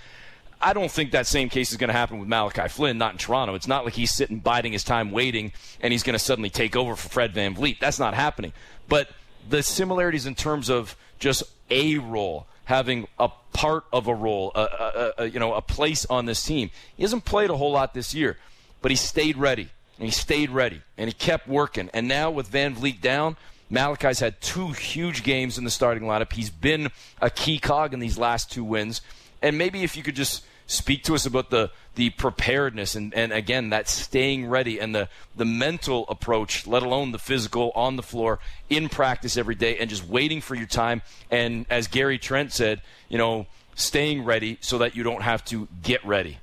[0.62, 3.18] I don't think that same case is going to happen with Malachi Flynn, not in
[3.18, 3.54] Toronto.
[3.54, 6.76] It's not like he's sitting biding his time waiting and he's going to suddenly take
[6.76, 7.80] over for Fred VanVleet.
[7.80, 8.52] That's not happening.
[8.90, 9.10] But
[9.50, 14.62] the similarities in terms of just a role having a part of a role, a,
[14.62, 16.70] a, a, you know, a place on this team.
[16.96, 18.38] He hasn't played a whole lot this year,
[18.82, 19.70] but he stayed ready.
[20.00, 21.90] and he stayed ready and he kept working.
[21.94, 23.36] And now with VanVleet down,
[23.70, 26.32] Malachi's had two huge games in the starting lineup.
[26.34, 26.90] He's been
[27.22, 29.02] a key cog in these last two wins.
[29.42, 33.34] And maybe if you could just speak to us about the the preparedness and, and
[33.34, 38.04] again that staying ready and the the mental approach, let alone the physical on the
[38.04, 38.40] floor
[38.70, 41.02] in practice every day and just waiting for your time.
[41.32, 45.68] And as Gary Trent said, you know, staying ready so that you don't have to
[45.82, 46.38] get ready.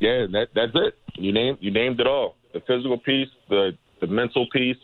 [0.00, 0.98] Yeah, that that's it.
[1.14, 2.34] You named you named it all.
[2.52, 4.76] The physical piece, the the mental piece,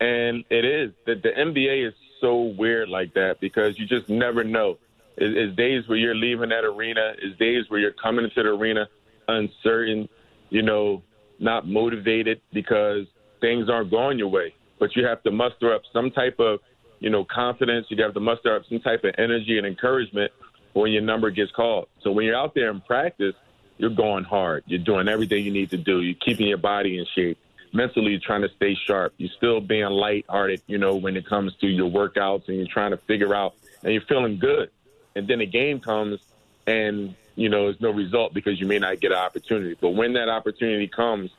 [0.00, 4.42] and it is that the NBA is so weird like that because you just never
[4.42, 4.78] know.
[5.16, 7.12] It's days where you're leaving that arena.
[7.20, 8.88] It's days where you're coming into the arena
[9.28, 10.08] uncertain,
[10.50, 11.02] you know,
[11.38, 13.06] not motivated because
[13.40, 14.54] things aren't going your way.
[14.78, 16.60] But you have to muster up some type of,
[16.98, 17.86] you know, confidence.
[17.88, 20.32] You have to muster up some type of energy and encouragement
[20.72, 21.88] when your number gets called.
[22.02, 23.34] So when you're out there in practice,
[23.78, 24.64] you're going hard.
[24.66, 26.00] You're doing everything you need to do.
[26.00, 27.38] You're keeping your body in shape.
[27.72, 29.14] Mentally, you're trying to stay sharp.
[29.16, 32.90] You're still being lighthearted, you know, when it comes to your workouts and you're trying
[32.90, 34.70] to figure out and you're feeling good.
[35.14, 36.20] And then a game comes
[36.66, 39.76] and, you know, there's no result because you may not get an opportunity.
[39.80, 41.30] But when that opportunity comes,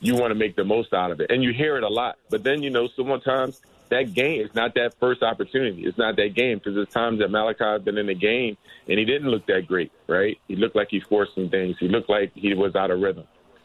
[0.00, 1.30] you want to make the most out of it.
[1.30, 2.18] And you hear it a lot.
[2.30, 5.84] But then, you know, sometimes that game is not that first opportunity.
[5.84, 8.56] It's not that game because there's times that Malachi has been in the game
[8.86, 10.38] and he didn't look that great, right?
[10.46, 11.76] He looked like he forced some things.
[11.78, 13.24] He looked like he was out of rhythm.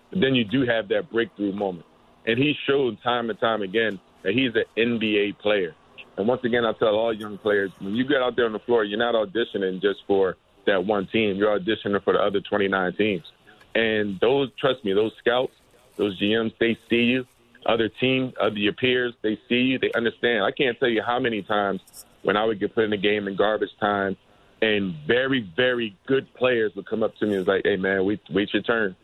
[0.09, 1.85] But then you do have that breakthrough moment.
[2.25, 5.75] And he showed time and time again that he's an NBA player.
[6.18, 8.59] And once again, I tell all young players, when you get out there on the
[8.59, 11.38] floor, you're not auditioning just for that one team.
[11.38, 13.32] You're auditioning for the other 29 teams.
[13.76, 15.53] And those, trust me, those scouts,
[15.95, 17.26] those GMs, they see you
[17.66, 20.43] other teams, other your peers, they see you, they understand.
[20.43, 21.82] I can't tell you how many times
[22.22, 24.18] when I would get put in the game in garbage time,
[24.61, 28.05] and very, very good players would come up to me and was like, "Hey, man,
[28.05, 28.95] wait, wait your turn.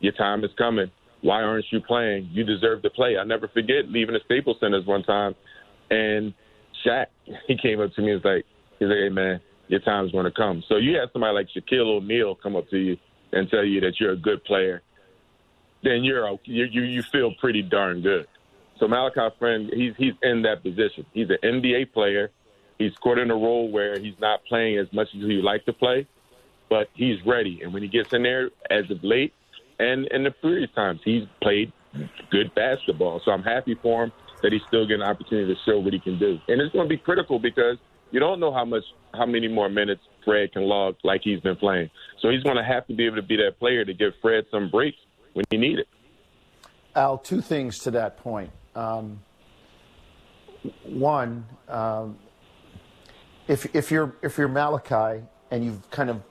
[0.00, 0.90] Your time is coming.
[1.22, 2.30] Why aren't you playing?
[2.32, 5.34] You deserve to play." I never forget leaving the Staples Centers one time,
[5.90, 6.34] and
[6.84, 7.06] Shaq,
[7.46, 8.46] he came up to me and was like,
[8.78, 11.96] "He's like, hey, man, your time's going to come." So you have somebody like Shaquille
[11.98, 12.96] O'Neal come up to you
[13.32, 14.82] and tell you that you're a good player
[15.82, 18.26] then you're you you feel pretty darn good.
[18.78, 21.04] So Malachi Flynn, he's he's in that position.
[21.12, 22.30] He's an NBA player.
[22.78, 25.64] He's scored in a role where he's not playing as much as he would like
[25.64, 26.06] to play,
[26.70, 27.60] but he's ready.
[27.62, 29.32] And when he gets in there, as of late,
[29.80, 31.72] and in the previous times, he's played
[32.30, 33.20] good basketball.
[33.24, 34.12] So I'm happy for him
[34.42, 36.38] that he's still getting an opportunity to show what he can do.
[36.48, 37.76] And it's going to be critical because
[38.10, 38.84] you don't know how much,
[39.14, 41.90] how many more minutes Fred can log like he's been playing.
[42.20, 44.44] So he's going to have to be able to be that player to give Fred
[44.50, 44.98] some breaks
[45.32, 45.88] when he need it.
[46.94, 48.50] Al, two things to that point.
[48.74, 49.20] Um,
[50.84, 52.18] one, um,
[53.46, 56.22] if if you're if you're Malachi and you've kind of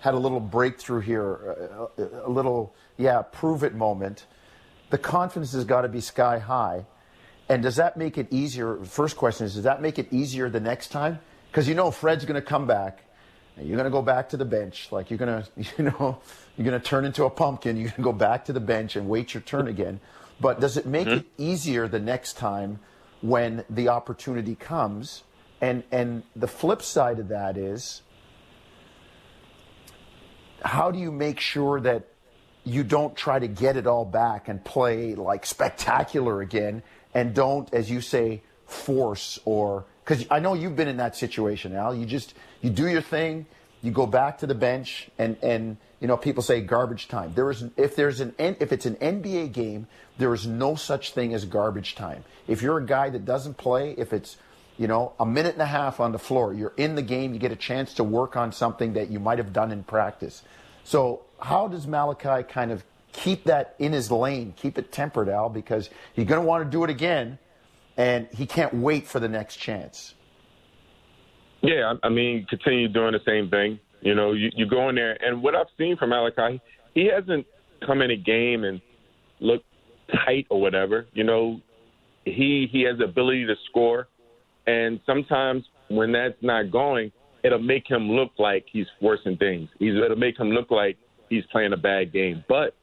[0.00, 4.26] had a little breakthrough here, a, a little yeah, prove it moment,
[4.90, 6.86] the confidence has got to be sky high.
[7.52, 8.82] And does that make it easier?
[8.84, 11.18] First question is, does that make it easier the next time?
[11.50, 13.04] Because you know Fred's going to come back
[13.60, 14.90] you're going to go back to the bench.
[14.90, 16.18] Like you're going to, you know,
[16.56, 17.76] you're going to turn into a pumpkin.
[17.76, 20.00] You're going to go back to the bench and wait your turn again.
[20.40, 21.18] But does it make mm-hmm.
[21.18, 22.80] it easier the next time
[23.20, 25.22] when the opportunity comes?
[25.60, 28.02] And and the flip side of that is,
[30.64, 32.08] how do you make sure that
[32.64, 36.82] you don't try to get it all back and play like spectacular again,
[37.14, 41.74] and don't, as you say, force or because I know you've been in that situation,
[41.74, 41.94] Al.
[41.94, 43.46] You just you do your thing,
[43.82, 47.32] you go back to the bench, and and you know people say garbage time.
[47.34, 49.86] There is if there's an if it's an NBA game,
[50.18, 52.24] there is no such thing as garbage time.
[52.48, 54.36] If you're a guy that doesn't play, if it's
[54.78, 57.38] you know a minute and a half on the floor, you're in the game, you
[57.38, 60.42] get a chance to work on something that you might have done in practice.
[60.84, 65.48] So how does Malachi kind of keep that in his lane, keep it tempered, Al?
[65.48, 67.38] Because he's going to want to do it again
[67.96, 70.14] and he can't wait for the next chance.
[71.62, 73.78] Yeah, I mean, continue doing the same thing.
[74.00, 76.60] You know, you, you go in there, and what I've seen from Malachi,
[76.94, 77.46] he hasn't
[77.86, 78.80] come in a game and
[79.40, 79.66] looked
[80.12, 81.06] tight or whatever.
[81.12, 81.60] You know,
[82.24, 84.08] he he has the ability to score,
[84.66, 87.12] and sometimes when that's not going,
[87.44, 89.68] it'll make him look like he's forcing things.
[89.78, 90.96] He's, it'll make him look like
[91.28, 92.44] he's playing a bad game.
[92.48, 92.74] But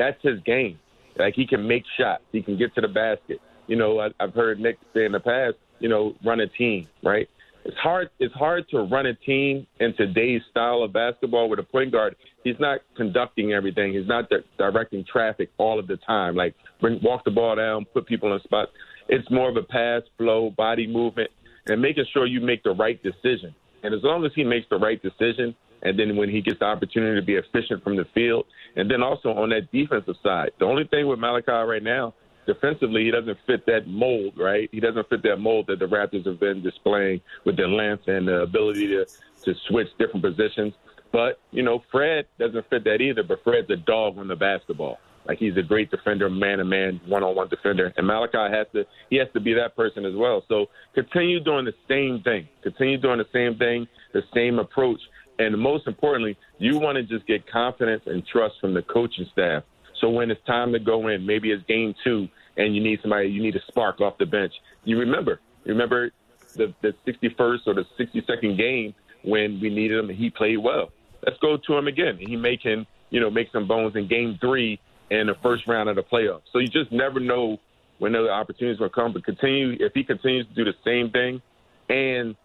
[0.00, 0.78] that's his game.
[1.18, 3.40] Like he can make shots, he can get to the basket
[3.70, 6.88] you know, I, I've heard Nick say in the past, you know, run a team,
[7.04, 7.28] right?
[7.64, 8.10] It's hard.
[8.18, 12.16] It's hard to run a team in today's style of basketball with a point guard.
[12.42, 13.92] He's not conducting everything.
[13.92, 16.34] He's not di- directing traffic all of the time.
[16.34, 18.72] Like bring, walk the ball down, put people in spots.
[19.08, 21.30] It's more of a pass, flow, body movement,
[21.66, 23.54] and making sure you make the right decision.
[23.84, 26.64] And as long as he makes the right decision, and then when he gets the
[26.64, 30.50] opportunity to be efficient from the field, and then also on that defensive side.
[30.58, 32.14] The only thing with Malachi right now,
[32.46, 34.68] defensively, he doesn't fit that mold, right?
[34.72, 38.28] He doesn't fit that mold that the Raptors have been displaying with their length and
[38.28, 39.06] the ability to
[39.44, 40.74] to switch different positions.
[41.12, 43.22] But you know, Fred doesn't fit that either.
[43.22, 44.98] But Fred's a dog on the basketball.
[45.26, 47.92] Like he's a great defender, man to man, one on one defender.
[47.96, 50.42] And Malachi has to he has to be that person as well.
[50.48, 52.48] So continue doing the same thing.
[52.62, 55.00] Continue doing the same thing, the same approach.
[55.40, 59.62] And most importantly, you want to just get confidence and trust from the coaching staff.
[59.98, 62.28] So when it's time to go in, maybe it's game two,
[62.58, 64.52] and you need somebody, you need a spark off the bench.
[64.84, 66.10] You remember, you remember
[66.56, 70.90] the, the 61st or the 62nd game when we needed him and he played well.
[71.24, 72.18] Let's go to him again.
[72.18, 74.78] He making, you know, make some bones in game three
[75.10, 76.42] in the first round of the playoffs.
[76.52, 77.58] So you just never know
[77.98, 79.14] when the opportunities will come.
[79.14, 81.40] But continue, if he continues to do the same thing
[81.88, 82.36] and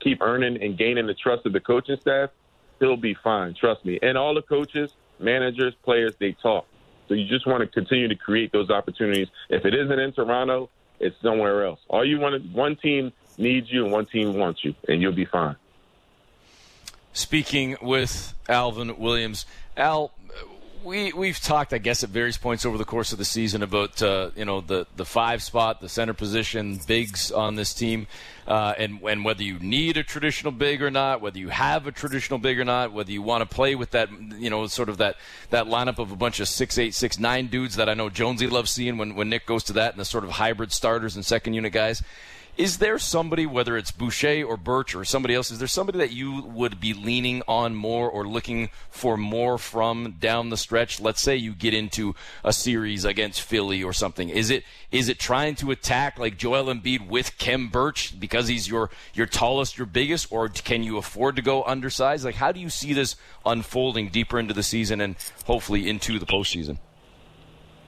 [0.00, 2.30] keep earning and gaining the trust of the coaching staff,
[2.80, 3.54] he'll be fine.
[3.54, 3.98] Trust me.
[4.02, 6.66] And all the coaches, managers, players, they talk.
[7.06, 9.28] So you just want to continue to create those opportunities.
[9.48, 11.80] If it isn't in Toronto, it's somewhere else.
[11.88, 15.12] All you want is one team needs you and one team wants you, and you'll
[15.12, 15.56] be fine.
[17.12, 19.44] Speaking with Alvin Williams,
[19.76, 20.12] Al,
[20.84, 24.02] we we've talked, I guess, at various points over the course of the season about
[24.02, 28.06] uh, you know the the five spot, the center position, bigs on this team,
[28.46, 31.92] uh, and and whether you need a traditional big or not, whether you have a
[31.92, 34.98] traditional big or not, whether you want to play with that you know sort of
[34.98, 35.16] that
[35.50, 38.46] that lineup of a bunch of six eight six nine dudes that I know Jonesy
[38.46, 41.24] loves seeing when when Nick goes to that and the sort of hybrid starters and
[41.24, 42.02] second unit guys.
[42.60, 46.12] Is there somebody, whether it's Boucher or Birch or somebody else, is there somebody that
[46.12, 51.00] you would be leaning on more or looking for more from down the stretch?
[51.00, 54.28] Let's say you get into a series against Philly or something.
[54.28, 58.68] Is it is it trying to attack like Joel Embiid with Khem Birch because he's
[58.68, 62.26] your your tallest, your biggest, or can you afford to go undersized?
[62.26, 66.26] Like, how do you see this unfolding deeper into the season and hopefully into the
[66.26, 66.76] postseason?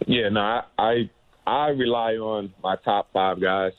[0.06, 1.10] Yeah, no, I I,
[1.46, 3.72] I rely on my top five guys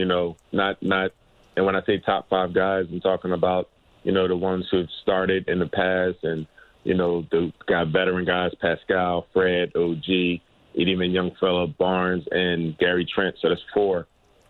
[0.00, 1.10] you know, not not.
[1.56, 3.68] And when I say top five guys, I'm talking about
[4.02, 6.46] you know the ones who've started in the past, and
[6.84, 10.40] you know the guy veteran guys, Pascal, Fred, OG,
[10.74, 13.36] even young fella Barnes and Gary Trent.
[13.42, 14.06] So that's four,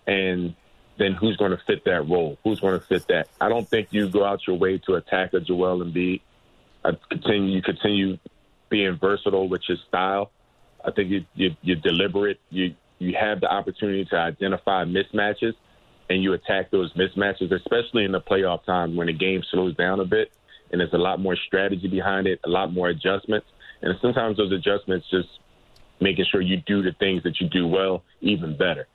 [0.06, 0.54] and
[0.98, 2.38] then who's going to fit that role?
[2.44, 3.26] Who's going to fit that?
[3.40, 6.20] I don't think you go out your way to attack a Joel Embiid.
[6.84, 8.18] I continue, you continue
[8.68, 10.30] being versatile with your style.
[10.84, 12.38] I think you, you, you're deliberate.
[12.50, 15.54] You you have the opportunity to identify mismatches
[16.08, 20.00] and you attack those mismatches, especially in the playoff time when the game slows down
[20.00, 20.30] a bit
[20.70, 23.46] and there's a lot more strategy behind it, a lot more adjustments.
[23.82, 25.28] And sometimes those adjustments just
[26.00, 28.86] making sure you do the things that you do well even better.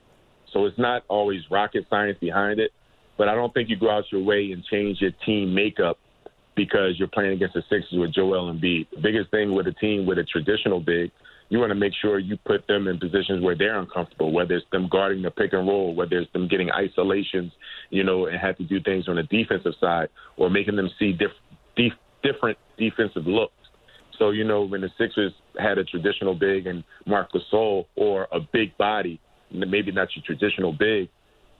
[0.52, 2.70] So it's not always rocket science behind it,
[3.18, 5.98] but I don't think you go out your way and change your team makeup
[6.54, 8.86] because you're playing against the Sixers with Joel Embiid.
[8.94, 11.10] The biggest thing with a team with a traditional big
[11.48, 14.66] you want to make sure you put them in positions where they're uncomfortable, whether it's
[14.72, 17.52] them guarding the pick and roll, whether it's them getting isolations,
[17.90, 21.12] you know, and have to do things on the defensive side, or making them see
[21.12, 21.30] diff-
[21.76, 21.92] dif-
[22.22, 23.52] different defensive looks.
[24.18, 28.40] So, you know, when the Sixers had a traditional big and Marc Gasol or a
[28.40, 29.20] big body,
[29.52, 31.08] maybe not your traditional big,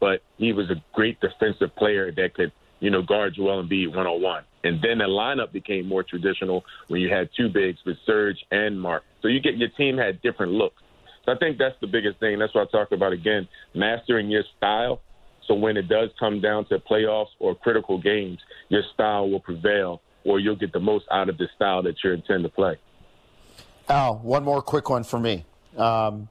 [0.01, 4.07] but he was a great defensive player that could, you know, guard Joel Embiid one
[4.07, 4.45] on one.
[4.65, 8.81] And then the lineup became more traditional when you had two bigs with Serge and
[8.81, 9.05] Marc.
[9.23, 10.83] So you get your team had different looks.
[11.25, 12.39] So I think that's the biggest thing.
[12.39, 15.01] That's what I talk about again, mastering your style.
[15.47, 20.03] So when it does come down to playoffs or critical games, your style will prevail,
[20.25, 22.77] or you'll get the most out of the style that you intend to play.
[23.89, 25.45] Al, one more quick one for me.
[25.77, 26.29] Um,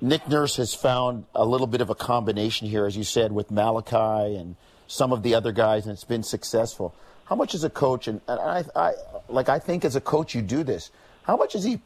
[0.00, 3.50] Nick Nurse has found a little bit of a combination here, as you said, with
[3.50, 4.56] Malachi and
[4.86, 6.94] some of the other guys, and it's been successful.
[7.24, 8.92] How much as a coach, and, and I, I,
[9.28, 10.90] like I think as a coach you do this.
[11.24, 11.80] How much is he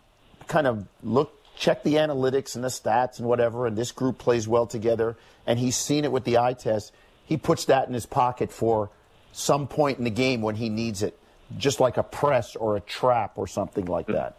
[0.48, 4.46] kind of look, check the analytics and the stats and whatever, and this group plays
[4.46, 6.92] well together, and he's seen it with the eye test.
[7.24, 8.90] He puts that in his pocket for
[9.32, 11.18] some point in the game when he needs it,
[11.56, 14.14] just like a press or a trap or something like mm.
[14.14, 14.36] that.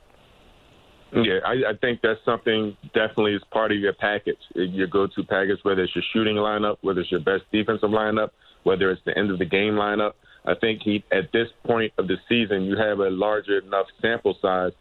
[1.13, 5.59] Yeah, I, I think that's something definitely is part of your package, your go-to package,
[5.63, 8.29] whether it's your shooting lineup, whether it's your best defensive lineup,
[8.63, 10.13] whether it's the end of the game lineup.
[10.45, 14.37] I think he, at this point of the season, you have a larger enough sample
[14.41, 14.71] size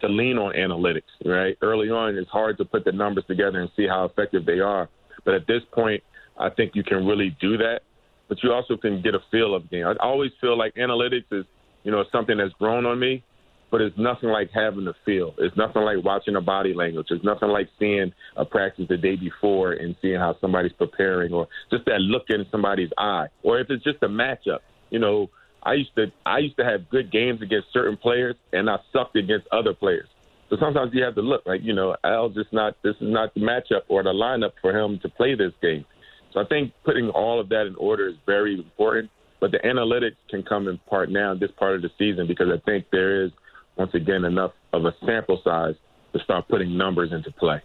[0.00, 1.56] to lean on analytics, right?
[1.62, 4.88] Early on, it's hard to put the numbers together and see how effective they are.
[5.24, 6.02] But at this point,
[6.38, 7.80] I think you can really do that.
[8.28, 9.86] But you also can get a feel of game.
[9.86, 11.44] I always feel like analytics is,
[11.84, 13.22] you know, something that's grown on me,
[13.70, 15.34] but it's nothing like having the feel.
[15.38, 17.08] It's nothing like watching a body language.
[17.10, 21.48] It's nothing like seeing a practice the day before and seeing how somebody's preparing or
[21.70, 23.26] just that look in somebody's eye.
[23.42, 24.60] Or if it's just a matchup,
[24.90, 25.28] you know,
[25.64, 29.16] I used to I used to have good games against certain players, and I sucked
[29.16, 30.08] against other players.
[30.50, 33.32] So sometimes you have to look like you know Al just not this is not
[33.34, 35.84] the matchup or the lineup for him to play this game.
[36.32, 39.10] So I think putting all of that in order is very important.
[39.40, 42.48] But the analytics can come in part now in this part of the season because
[42.48, 43.30] I think there is
[43.76, 45.74] once again enough of a sample size
[46.12, 47.60] to start putting numbers into play.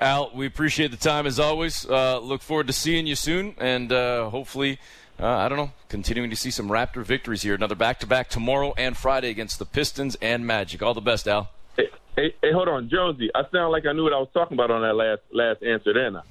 [0.00, 1.84] Al, we appreciate the time as always.
[1.84, 4.78] Uh, look forward to seeing you soon, and uh, hopefully,
[5.18, 7.54] uh, I don't know, continuing to see some Raptor victories here.
[7.54, 10.82] Another back-to-back tomorrow and Friday against the Pistons and Magic.
[10.82, 11.50] All the best, Al.
[11.76, 13.28] Hey, hey, hey, hold on, Jonesy.
[13.34, 15.92] I sound like I knew what I was talking about on that last last answer,
[15.92, 16.22] didn't I?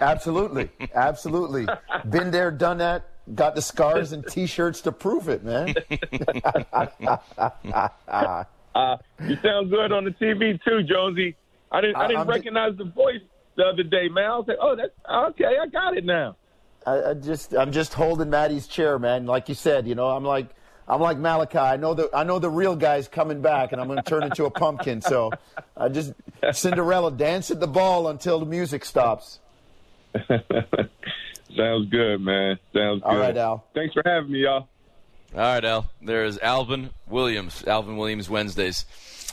[0.00, 1.66] Absolutely, absolutely.
[2.10, 3.08] Been there, done that.
[3.32, 5.74] Got the scars and T-shirts to prove it, man.
[8.74, 11.36] uh, you sound good on the TV too, Jonesy.
[11.72, 13.22] I didn't I didn't I'm recognize the voice
[13.56, 14.24] the other day, man.
[14.24, 14.92] I was like, oh, that's
[15.30, 15.56] okay.
[15.60, 16.36] I got it now.
[16.86, 19.26] I, I just I'm just holding Maddie's chair, man.
[19.26, 20.48] Like you said, you know, I'm like
[20.86, 21.58] I'm like Malachi.
[21.58, 24.22] I know the I know the real guy's coming back, and I'm going to turn
[24.22, 25.00] into a pumpkin.
[25.00, 25.30] So
[25.76, 26.12] I just
[26.52, 29.38] Cinderella dance at the ball until the music stops.
[31.56, 32.58] Sounds good, man.
[32.72, 33.08] Sounds good.
[33.08, 33.64] All right, Al.
[33.74, 34.68] Thanks for having me, y'all.
[35.34, 35.90] All right, Al.
[36.00, 37.64] There's Alvin Williams.
[37.66, 38.84] Alvin Williams Wednesdays,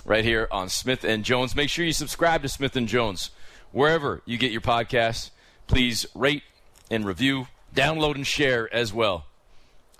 [0.05, 1.55] right here on Smith and Jones.
[1.55, 3.31] Make sure you subscribe to Smith and Jones
[3.71, 5.31] wherever you get your podcasts.
[5.67, 6.43] Please rate
[6.89, 9.25] and review, download and share as well.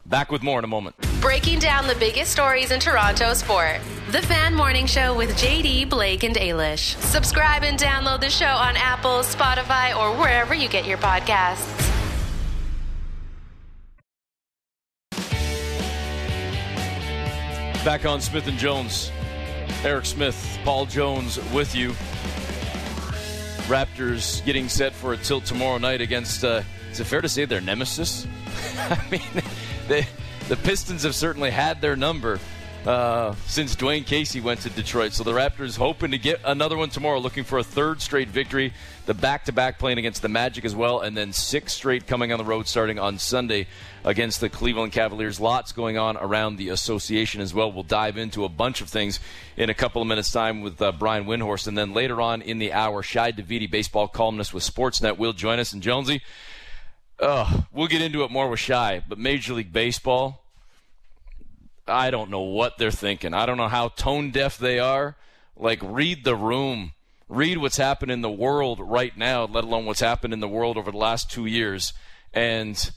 [0.06, 0.96] Back with more in a moment.
[1.22, 3.80] Breaking down the biggest stories in Toronto sport.
[4.10, 7.00] The Fan Morning Show with JD, Blake, and Ailish.
[7.02, 11.91] Subscribe and download the show on Apple, Spotify, or wherever you get your podcasts.
[17.84, 19.12] Back on Smith and Jones.
[19.84, 21.94] Eric Smith, Paul Jones with you.
[23.68, 26.62] Raptors getting set for a tilt tomorrow night against, uh,
[26.92, 28.28] is it fair to say their nemesis?
[28.78, 29.44] I mean,
[29.88, 30.06] they,
[30.48, 32.40] the Pistons have certainly had their number
[32.86, 35.14] uh, since Dwane Casey went to Detroit.
[35.14, 38.74] So the Raptors hoping to get another one tomorrow, looking for a third straight victory.
[39.06, 42.32] The back to back playing against the Magic as well, and then six straight coming
[42.32, 43.68] on the road starting on Sunday
[44.04, 45.40] against the Cleveland Cavaliers.
[45.40, 47.72] Lots going on around the association as well.
[47.72, 49.20] We'll dive into a bunch of things
[49.58, 51.68] in a couple of minutes' time with uh, Brian Windhorst.
[51.68, 55.60] And then later on in the hour, Shi Davidi, baseball columnist with Sportsnet, will join
[55.60, 55.74] us.
[55.74, 56.22] And Jonesy,
[57.20, 60.41] uh, we'll get into it more with Shi, but Major League Baseball,
[61.88, 63.34] I don't know what they're thinking.
[63.34, 65.16] I don't know how tone deaf they are.
[65.56, 66.94] Like, read the room.
[67.28, 70.78] Read what's happened in the world right now, let alone what's happened in the world
[70.78, 71.94] over the last two years.
[72.34, 72.92] And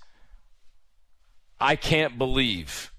[1.61, 2.93] I can't believe,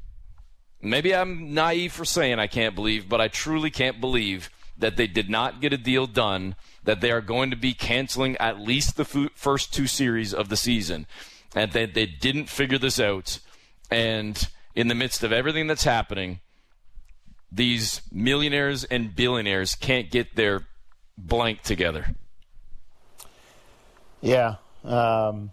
[0.81, 5.07] maybe I'm naive for saying I can't believe, but I truly can't believe that they
[5.07, 8.95] did not get a deal done, that they are going to be canceling at least
[8.95, 9.05] the
[9.35, 11.05] first two series of the season,
[11.53, 13.39] and that they didn't figure this out.
[13.91, 16.39] And in the midst of everything that's happening,
[17.51, 20.67] these millionaires and billionaires can't get their
[21.17, 22.13] blank together.
[24.21, 24.55] Yeah.
[24.83, 25.51] Um,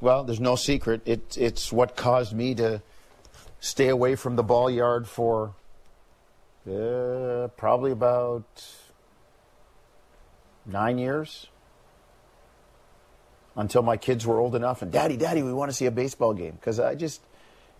[0.00, 1.00] well, there's no secret.
[1.06, 2.82] It, it's what caused me to
[3.60, 5.54] stay away from the ball yard for
[6.70, 8.44] uh, probably about
[10.66, 11.46] nine years
[13.56, 16.32] until my kids were old enough and daddy daddy we want to see a baseball
[16.32, 17.20] game because i just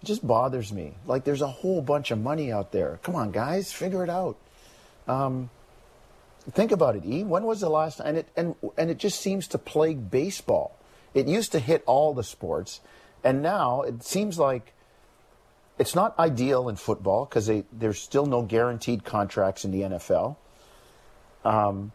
[0.05, 0.95] just bothers me.
[1.07, 2.99] Like there's a whole bunch of money out there.
[3.03, 4.37] Come on guys figure it out.
[5.07, 5.51] Um,
[6.51, 7.25] think about it e.
[7.25, 10.79] When was the last and it and and it just seems to plague baseball.
[11.13, 12.81] It used to hit all the sports
[13.23, 14.73] and now it seems like
[15.79, 20.37] it's not ideal in football because there's still no guaranteed contracts in the NFL.
[21.45, 21.93] Um,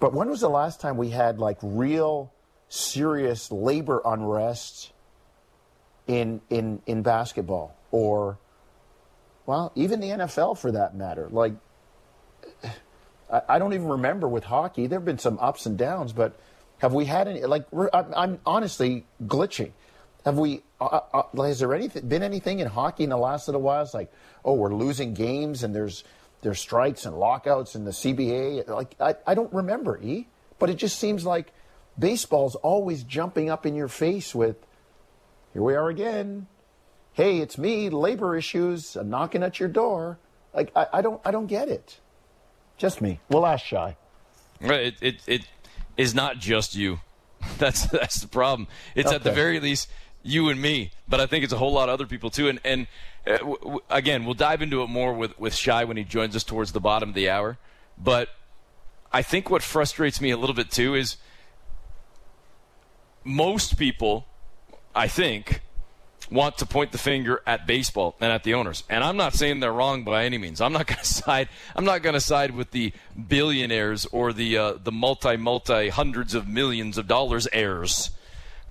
[0.00, 2.32] but when was the last time we had like real
[2.68, 4.92] serious labor unrest
[6.08, 8.38] in in in basketball or
[9.46, 11.52] well even the NFL for that matter like
[13.32, 16.40] I, I don't even remember with hockey there have been some ups and downs but
[16.78, 19.72] have we had any like I'm, I'm honestly glitching
[20.24, 20.62] have we?
[20.80, 23.82] Uh, uh, uh, has there anything been anything in hockey in the last little while?
[23.82, 24.12] It's like,
[24.44, 26.04] oh, we're losing games and there's
[26.42, 28.68] there's strikes and lockouts in the CBA.
[28.68, 30.26] Like I, I don't remember, E.
[30.58, 31.52] But it just seems like
[31.98, 34.56] baseball's always jumping up in your face with,
[35.58, 36.46] here we are again.
[37.14, 40.20] Hey, it's me, labor issues, I'm knocking at your door.
[40.54, 41.98] Like I, I don't I don't get it.
[42.76, 43.18] Just me.
[43.28, 43.96] We'll ask Shi.
[44.60, 45.48] It, it, it
[45.96, 47.00] is not just you.
[47.58, 48.68] That's that's the problem.
[48.94, 49.16] It's okay.
[49.16, 49.88] at the very least
[50.22, 52.48] you and me, but I think it's a whole lot of other people too.
[52.48, 52.86] And and
[53.26, 56.36] uh, w- w- again, we'll dive into it more with with Shi when he joins
[56.36, 57.58] us towards the bottom of the hour.
[57.96, 58.28] But
[59.12, 61.16] I think what frustrates me a little bit too is
[63.24, 64.26] most people,
[64.98, 65.60] I think,
[66.28, 68.82] want to point the finger at baseball and at the owners.
[68.90, 70.60] And I'm not saying they're wrong by any means.
[70.60, 71.48] I'm not going to side.
[71.76, 72.92] I'm not going to side with the
[73.28, 78.10] billionaires or the uh, the multi multi hundreds of millions of dollars heirs.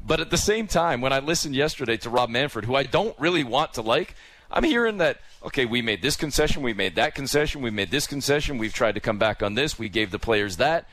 [0.05, 3.17] But at the same time, when I listened yesterday to Rob Manfred, who I don't
[3.17, 4.13] really want to like,
[4.51, 8.05] I'm hearing that okay, we made this concession, we made that concession, we made this
[8.05, 10.89] concession, we've tried to come back on this, we gave the players that.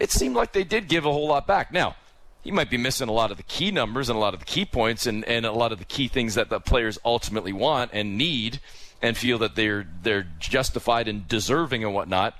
[0.00, 1.72] It seemed like they did give a whole lot back.
[1.72, 1.94] Now
[2.46, 4.46] he might be missing a lot of the key numbers and a lot of the
[4.46, 7.90] key points and, and a lot of the key things that the players ultimately want
[7.92, 8.60] and need
[9.02, 12.36] and feel that they're they're justified and deserving and whatnot.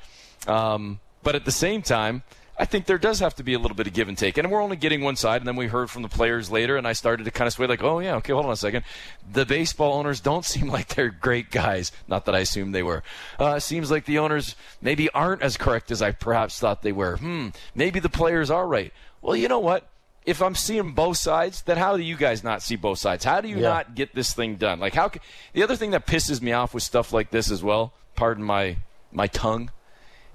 [0.46, 2.22] Um, but at the same time,
[2.56, 4.38] I think there does have to be a little bit of give and take.
[4.38, 6.86] And we're only getting one side, and then we heard from the players later, and
[6.86, 8.84] I started to kind of sway like, oh, yeah, okay, hold on a second.
[9.30, 11.90] The baseball owners don't seem like they're great guys.
[12.06, 13.02] Not that I assumed they were.
[13.40, 17.16] Uh, seems like the owners maybe aren't as correct as I perhaps thought they were.
[17.16, 18.92] Hmm, maybe the players are right.
[19.20, 19.88] Well, you know what?
[20.26, 23.24] If I'm seeing both sides, then how do you guys not see both sides?
[23.24, 23.68] How do you yeah.
[23.68, 24.80] not get this thing done?
[24.80, 25.08] Like how?
[25.08, 25.22] Can,
[25.52, 27.94] the other thing that pisses me off with stuff like this as well.
[28.16, 28.78] Pardon my
[29.12, 29.70] my tongue.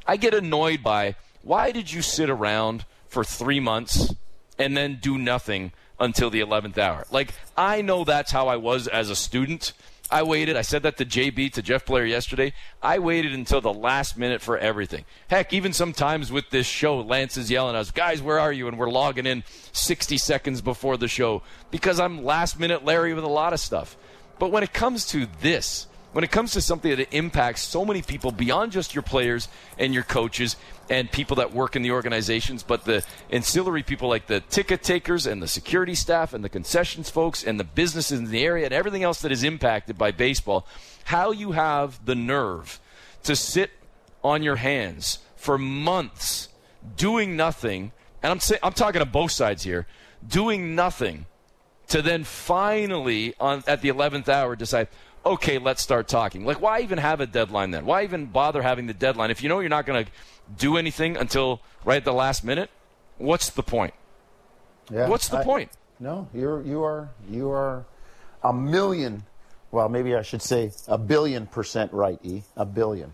[0.07, 4.13] I get annoyed by why did you sit around for three months
[4.57, 7.05] and then do nothing until the 11th hour?
[7.11, 9.73] Like I know that's how I was as a student.
[10.11, 10.57] I waited.
[10.57, 12.53] I said that to JB, to Jeff Blair yesterday.
[12.81, 15.05] I waited until the last minute for everything.
[15.29, 18.67] Heck, even sometimes with this show, Lance is yelling at us, guys, where are you?
[18.67, 21.41] And we're logging in 60 seconds before the show
[21.71, 23.95] because I'm last minute Larry with a lot of stuff.
[24.37, 28.01] But when it comes to this, when it comes to something that impacts so many
[28.01, 29.47] people beyond just your players
[29.77, 30.57] and your coaches
[30.89, 35.25] and people that work in the organizations, but the ancillary people like the ticket takers
[35.25, 38.73] and the security staff and the concessions folks and the businesses in the area and
[38.73, 40.67] everything else that is impacted by baseball,
[41.05, 42.79] how you have the nerve
[43.23, 43.71] to sit
[44.23, 46.49] on your hands for months
[46.97, 47.91] doing nothing,
[48.21, 49.87] and I'm, say, I'm talking to both sides here,
[50.27, 51.25] doing nothing
[51.87, 54.87] to then finally on at the 11th hour decide
[55.25, 56.45] okay, let's start talking.
[56.45, 57.85] Like, why even have a deadline then?
[57.85, 60.11] Why even bother having the deadline if you know you're not going to
[60.57, 62.69] do anything until right at the last minute?
[63.17, 63.93] What's the point?
[64.89, 65.71] Yeah, What's the I, point?
[65.99, 67.85] No, you're you are you are
[68.43, 69.23] a million.
[69.71, 72.41] Well, maybe I should say a billion percent right, E.
[72.57, 73.13] A billion.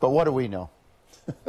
[0.00, 0.68] But what do we know?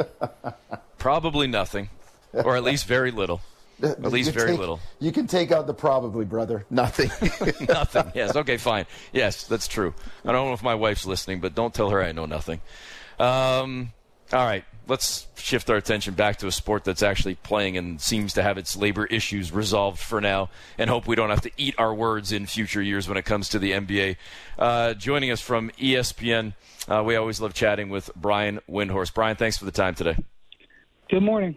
[0.99, 1.89] Probably nothing,
[2.33, 3.41] or at least very little.
[3.81, 4.79] At least very take, little.
[4.99, 6.65] You can take out the probably, brother.
[6.69, 7.09] Nothing.
[7.67, 8.11] nothing.
[8.15, 8.35] Yes.
[8.35, 8.57] Okay.
[8.57, 8.85] Fine.
[9.11, 9.93] Yes, that's true.
[10.23, 12.61] I don't know if my wife's listening, but don't tell her I know nothing.
[13.19, 13.91] Um,
[14.31, 14.63] all right.
[14.85, 18.57] Let's shift our attention back to a sport that's actually playing and seems to have
[18.57, 22.33] its labor issues resolved for now, and hope we don't have to eat our words
[22.33, 24.17] in future years when it comes to the NBA.
[24.59, 26.53] Uh, joining us from ESPN,
[26.89, 29.13] uh, we always love chatting with Brian Windhorst.
[29.13, 30.17] Brian, thanks for the time today.
[31.09, 31.55] Good morning.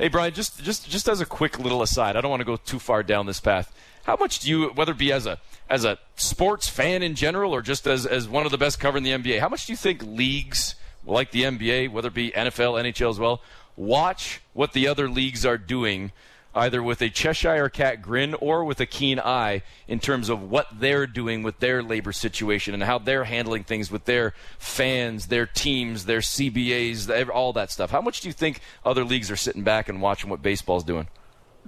[0.00, 2.56] Hey, Brian, just just just as a quick little aside, I don't want to go
[2.56, 3.70] too far down this path.
[4.04, 5.38] How much do you, whether it be as a
[5.68, 9.04] as a sports fan in general or just as as one of the best covering
[9.04, 10.74] the NBA, how much do you think leagues
[11.04, 13.42] like the NBA, whether it be NFL, NHL as well,
[13.76, 16.12] watch what the other leagues are doing
[16.54, 20.66] either with a Cheshire cat grin or with a keen eye in terms of what
[20.72, 25.46] they're doing with their labor situation and how they're handling things with their fans, their
[25.46, 27.90] teams, their CBAs, all that stuff.
[27.90, 31.08] How much do you think other leagues are sitting back and watching what baseball's doing?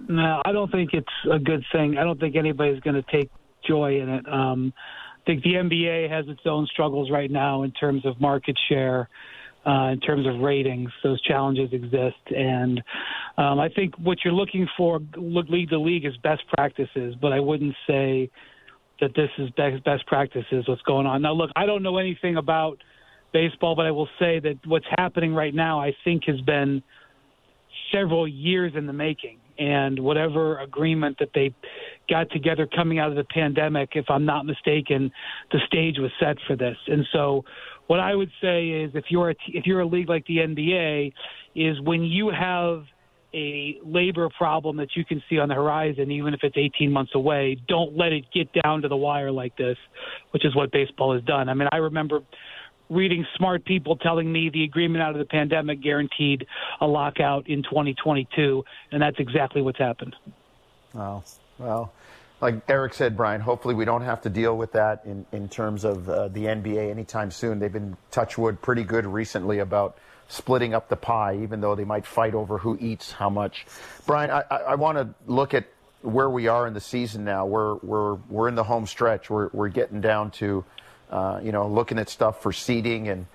[0.08, 1.98] No, I don't think it's a good thing.
[1.98, 3.30] I don't think anybody's going to take
[3.66, 4.28] joy in it.
[4.28, 4.72] Um,
[5.22, 9.08] I think the NBA has its own struggles right now in terms of market share
[9.66, 10.90] uh, in terms of ratings.
[11.02, 12.82] Those challenges exist, and
[13.38, 17.14] um, I think what you're looking for, league to league, is best practices.
[17.20, 18.30] But I wouldn't say
[19.00, 20.64] that this is best best practices.
[20.66, 21.32] What's going on now?
[21.32, 22.78] Look, I don't know anything about
[23.32, 26.82] baseball, but I will say that what's happening right now, I think, has been
[27.92, 29.38] several years in the making.
[29.58, 31.54] And whatever agreement that they
[32.08, 35.12] got together coming out of the pandemic, if I'm not mistaken,
[35.52, 36.76] the stage was set for this.
[36.86, 37.44] And so
[37.86, 41.12] what I would say is if you're a, if you're a league like the NBA,
[41.54, 42.84] is when you have
[43.34, 47.12] a labor problem that you can see on the horizon, even if it's 18 months
[47.14, 49.78] away, don't let it get down to the wire like this,
[50.32, 51.48] which is what baseball has done.
[51.48, 52.20] I mean, I remember
[52.90, 56.46] reading smart people telling me the agreement out of the pandemic guaranteed
[56.80, 60.14] a lockout in 2022, and that's exactly what's happened.
[60.94, 61.22] Oh,
[61.58, 61.92] well,
[62.42, 65.84] like Eric said, Brian, hopefully we don't have to deal with that in, in terms
[65.84, 67.60] of uh, the NBA anytime soon.
[67.60, 72.04] They've been, touchwood, pretty good recently about splitting up the pie, even though they might
[72.04, 73.64] fight over who eats how much.
[74.06, 75.66] Brian, I, I, I want to look at
[76.02, 77.46] where we are in the season now.
[77.46, 79.30] We're, we're, we're in the home stretch.
[79.30, 80.64] We're, we're getting down to,
[81.10, 83.08] uh, you know, looking at stuff for seeding.
[83.08, 83.26] And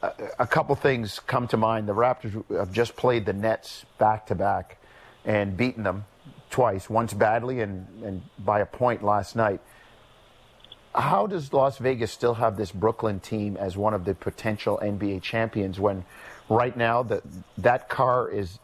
[0.00, 1.86] a, a couple things come to mind.
[1.86, 4.78] The Raptors have just played the Nets back to back
[5.26, 6.06] and beaten them
[6.50, 9.60] twice, once badly and, and by a point last night.
[10.94, 15.22] How does Las Vegas still have this Brooklyn team as one of the potential NBA
[15.22, 16.04] champions when
[16.48, 17.22] right now that
[17.58, 18.60] that car is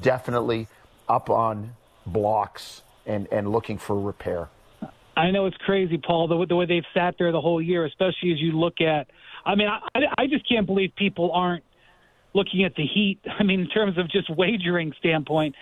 [0.00, 0.68] definitely
[1.08, 1.74] up on
[2.06, 4.48] blocks and, and looking for repair?
[5.16, 8.32] I know it's crazy, Paul, the, the way they've sat there the whole year, especially
[8.32, 9.08] as you look at.
[9.44, 11.64] I mean, I, I just can't believe people aren't
[12.34, 13.20] looking at the Heat.
[13.38, 15.54] I mean, in terms of just wagering standpoint,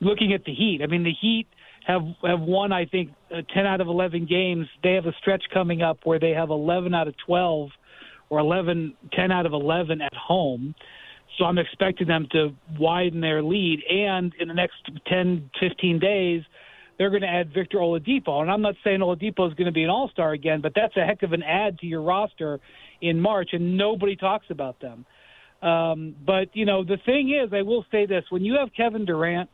[0.00, 0.80] looking at the Heat.
[0.82, 1.46] I mean, the Heat
[1.86, 4.66] have have won, I think, uh, 10 out of 11 games.
[4.82, 7.70] They have a stretch coming up where they have 11 out of 12
[8.28, 10.74] or 11, 10 out of 11 at home.
[11.38, 13.82] So I'm expecting them to widen their lead.
[13.88, 14.76] And in the next
[15.06, 16.42] 10, 15 days,
[16.98, 18.40] they're going to add Victor Oladipo.
[18.40, 20.96] And I'm not saying Oladipo is going to be an all star again, but that's
[20.96, 22.58] a heck of an add to your roster
[23.00, 25.04] in March, and nobody talks about them.
[25.62, 29.04] Um, but, you know, the thing is, I will say this when you have Kevin
[29.04, 29.50] Durant,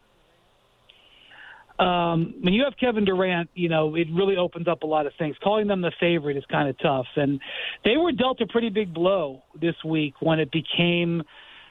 [1.78, 5.12] um, when you have Kevin Durant, you know, it really opens up a lot of
[5.18, 5.36] things.
[5.42, 7.06] Calling them the favorite is kind of tough.
[7.16, 7.40] And
[7.84, 11.22] they were dealt a pretty big blow this week when it became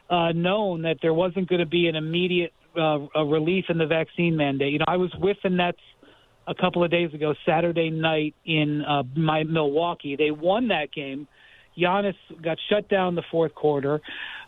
[0.10, 3.86] uh, known that there wasn't going to be an immediate uh, a relief in the
[3.86, 4.72] vaccine mandate.
[4.74, 5.80] You know, I was with the Nets
[6.48, 10.16] a couple of days ago, Saturday night in uh, my Milwaukee.
[10.16, 11.28] They won that game.
[11.78, 14.02] Giannis got shut down the fourth quarter,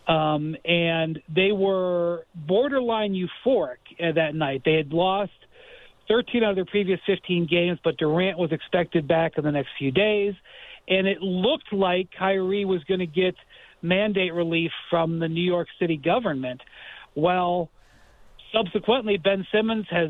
[0.08, 4.62] um, and they were borderline euphoric uh, that night.
[4.66, 5.32] They had lost
[6.08, 9.70] 13 out of their previous 15 games, but Durant was expected back in the next
[9.78, 10.34] few days,
[10.88, 13.36] and it looked like Kyrie was going to get
[13.82, 16.62] mandate relief from the New York City government.
[17.16, 17.70] Well,
[18.54, 20.10] subsequently, Ben Simmons has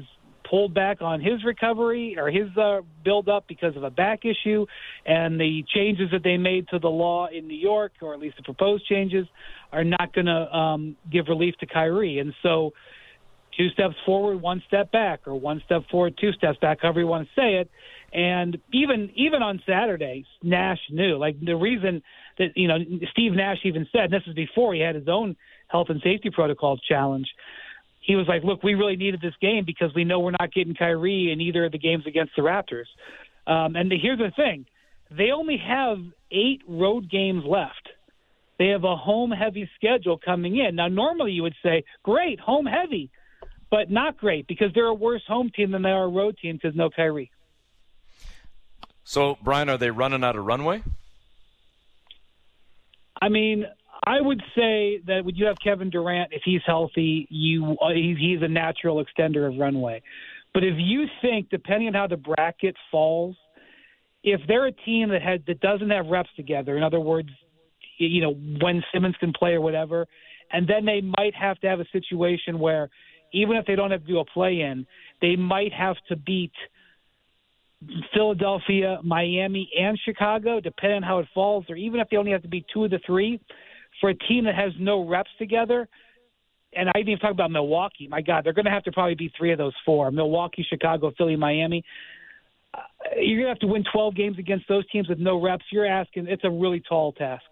[0.50, 4.66] pulled back on his recovery or his uh, build up because of a back issue,
[5.06, 8.38] and the changes that they made to the law in New York, or at least
[8.38, 9.26] the proposed changes,
[9.72, 12.20] are not going to um, give relief to Kyrie.
[12.20, 12.72] And so,
[13.58, 17.08] two steps forward, one step back, or one step forward, two steps back, however you
[17.08, 17.70] want to say it.
[18.14, 21.18] And even even on Saturday, Nash knew.
[21.18, 22.04] Like the reason
[22.38, 22.78] that you know
[23.12, 25.36] Steve Nash even said, and this is before he had his own
[25.68, 27.28] health and safety protocols challenge
[28.04, 30.76] he was like, "Look, we really needed this game because we know we're not getting
[30.76, 32.88] Kyrie in either of the games against the Raptors."
[33.48, 34.66] Um, and the, here's the thing:
[35.10, 36.00] they only have
[36.32, 37.90] eight road games left.
[38.60, 40.76] They have a home-heavy schedule coming in.
[40.76, 43.10] Now, normally you would say, "Great, home heavy,"
[43.74, 46.60] but not great because they're a worse home team than they are a road team
[46.62, 47.32] because no Kyrie.
[49.04, 50.84] So, Brian, are they running out of runway?
[53.20, 53.66] I mean,
[54.06, 58.44] I would say that when you have Kevin Durant, if he's healthy, you uh, he's
[58.44, 60.04] a natural extender of runway.
[60.54, 63.36] But if you think, depending on how the bracket falls,
[64.24, 67.30] if they're a team that has that doesn't have reps together, in other words,
[67.98, 70.06] you know when Simmons can play or whatever,
[70.52, 72.92] and then they might have to have a situation where
[73.34, 74.86] even if they don't have to do a play in,
[75.22, 76.54] they might have to beat
[78.14, 82.42] Philadelphia, Miami, and Chicago, depending on how it falls, or even if they only have
[82.44, 83.40] to beat two of the three,
[84.00, 85.88] for a team that has no reps together,
[86.76, 88.08] and I didn't even talk about Milwaukee.
[88.08, 91.12] My God, they're going to have to probably be three of those four: Milwaukee, Chicago,
[91.18, 91.84] Philly, Miami.
[92.74, 92.80] Uh,
[93.18, 95.66] you're going to have to win 12 games against those teams with no reps.
[95.72, 97.44] You're asking; it's a really tall task.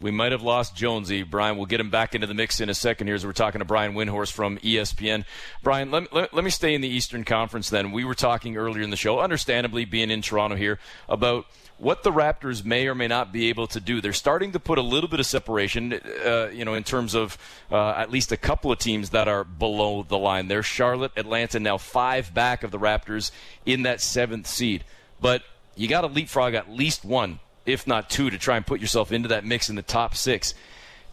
[0.00, 1.22] We might have lost Jonesy.
[1.22, 3.60] Brian, we'll get him back into the mix in a second here as we're talking
[3.60, 5.24] to Brian Windhorst from ESPN.
[5.62, 7.92] Brian, let, let, let, me stay in the Eastern Conference then.
[7.92, 10.78] We were talking earlier in the show, understandably being in Toronto here,
[11.08, 11.46] about
[11.78, 14.02] what the Raptors may or may not be able to do.
[14.02, 17.38] They're starting to put a little bit of separation, uh, you know, in terms of
[17.70, 20.48] uh, at least a couple of teams that are below the line.
[20.48, 23.30] There's Charlotte, Atlanta, now five back of the Raptors
[23.64, 24.84] in that seventh seed.
[25.22, 25.42] But
[25.74, 29.12] you got to leapfrog at least one if not two, to try and put yourself
[29.12, 30.54] into that mix in the top six.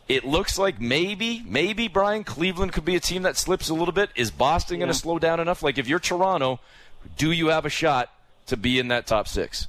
[0.10, 3.93] It looks like maybe, maybe Brian Cleveland could be a team that slips a little
[3.93, 4.10] bit.
[4.16, 4.86] Is Boston yeah.
[4.86, 5.64] going to slow down enough?
[5.64, 6.60] Like if you're Toronto,
[7.18, 8.10] do you have a shot
[8.47, 9.68] to be in that top six?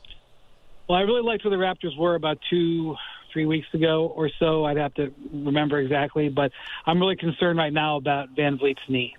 [0.89, 2.97] Well, I really liked where the Raptors were about two,
[3.32, 4.64] three weeks ago or so.
[4.64, 6.53] I'd have to remember exactly, but
[6.85, 9.16] I'm really concerned right now about VanVleet's knee.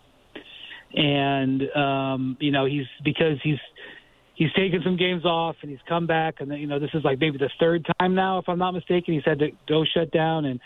[0.94, 3.60] And um, you know, he's because he's
[4.36, 7.20] he's taken some games off and he's come back and you know this is like
[7.20, 10.46] maybe the third time now if i'm not mistaken he's had to go shut down.
[10.46, 10.60] And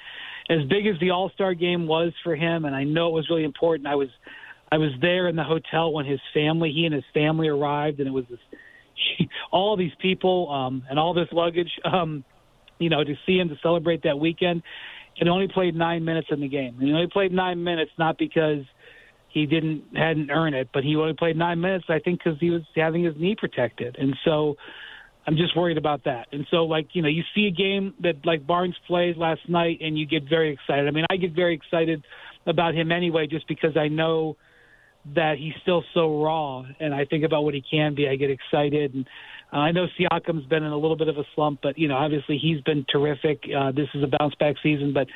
[0.49, 3.43] as big as the all-star game was for him and i know it was really
[3.43, 4.09] important i was
[4.71, 8.07] i was there in the hotel when his family he and his family arrived and
[8.07, 8.39] it was this
[9.51, 12.23] all these people um and all this luggage um
[12.79, 14.63] you know to see him to celebrate that weekend.
[15.19, 16.75] And only played nine minutes in the game.
[16.79, 18.63] And he only played nine minutes not because
[19.31, 21.85] he didn't hadn't earned it, but he only played nine minutes.
[21.89, 24.55] I think because he was having his knee protected, and so
[25.27, 26.27] I'm just worried about that.
[26.31, 29.79] And so, like you know, you see a game that like Barnes played last night,
[29.81, 30.87] and you get very excited.
[30.87, 32.03] I mean, I get very excited
[32.47, 34.37] about him anyway, just because I know
[35.15, 38.07] that he's still so raw, and I think about what he can be.
[38.07, 39.07] I get excited, and
[39.53, 41.95] uh, I know Siakam's been in a little bit of a slump, but you know,
[41.95, 43.43] obviously he's been terrific.
[43.55, 45.07] Uh, this is a bounce back season, but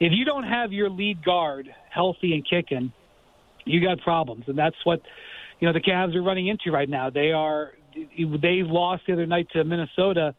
[0.00, 2.92] if you don't have your lead guard healthy and kicking,
[3.64, 5.00] you got problems, and that's what
[5.60, 7.10] you know the Cavs are running into right now.
[7.10, 10.34] They are they lost the other night to Minnesota.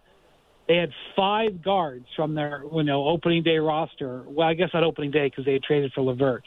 [0.68, 4.24] They had five guards from their you know opening day roster.
[4.28, 6.44] Well, I guess not opening day because they had traded for LeVert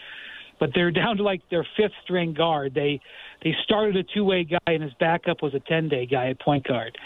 [0.59, 2.75] but they're down to like their fifth string guard.
[2.75, 3.01] They
[3.43, 6.41] they started a two way guy and his backup was a ten day guy at
[6.41, 6.97] point guard.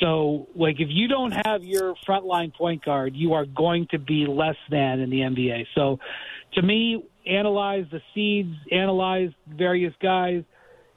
[0.00, 4.26] So like if you don't have your frontline point guard, you are going to be
[4.26, 5.66] less than in the NBA.
[5.74, 5.98] So
[6.56, 10.42] to me, analyze the seeds, analyze various guys.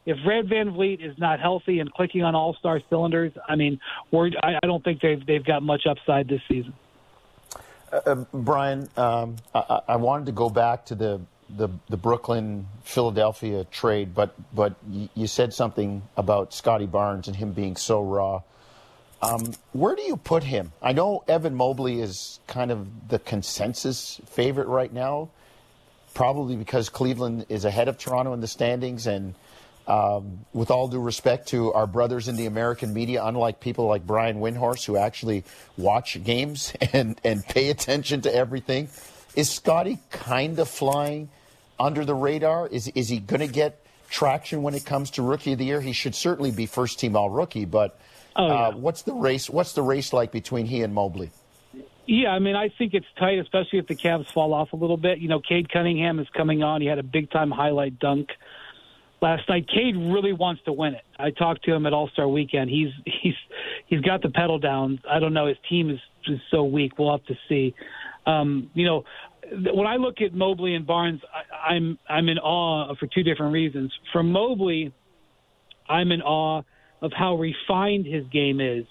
[0.06, 3.80] If Fred VanVleet is not healthy and clicking on all star cylinders, I mean,
[4.12, 6.74] we're, I, I don't think they've they've got much upside this season.
[7.92, 11.22] Uh, uh Brian, um, I, I wanted to go back to the
[11.58, 14.76] the the Brooklyn Philadelphia trade, but but
[15.16, 18.42] you said something about Scottie Barnes and him being so raw.
[19.22, 20.72] Um, where do you put him?
[20.82, 25.30] I know Evan Mobley is kind of the consensus favorite right now,
[26.20, 29.08] probably because Cleveland is ahead of Toronto in the standings.
[29.08, 29.36] And
[29.88, 34.06] um, with all due respect to our brothers in the American media, unlike people like
[34.06, 35.46] Brian Windhorst who actually
[35.78, 38.90] watch games and, and pay attention to everything,
[39.34, 41.30] is Scottie kind of flying
[41.80, 42.68] under the radar?
[42.68, 45.80] Is is he going to get traction when it comes to rookie of the year?
[45.80, 47.98] He should certainly be first team all rookie, but
[48.36, 48.54] oh, yeah.
[48.54, 49.50] uh, what's the race?
[49.50, 51.32] What's the race like between he and Mobley?
[52.12, 54.98] Yeah, I mean, I think it's tight, especially if the Cavs fall off a little
[54.98, 55.20] bit.
[55.20, 56.82] You know, Cade Cunningham is coming on.
[56.82, 58.30] He had a big time highlight dunk
[59.22, 59.68] last night.
[59.68, 61.04] Cade really wants to win it.
[61.20, 62.72] I talked to him at All Star Weekend.
[62.72, 63.36] He's he's
[63.86, 65.00] he's got the pedal down.
[65.08, 65.46] I don't know.
[65.46, 66.98] His team is is so weak.
[66.98, 67.76] We'll have to see.
[68.26, 69.04] Um, you know,
[69.72, 73.54] when I look at Mobley and Barnes, I, I'm I'm in awe for two different
[73.54, 73.94] reasons.
[74.12, 74.92] For Mobley,
[75.88, 76.64] I'm in awe
[77.04, 78.88] of how refined his game is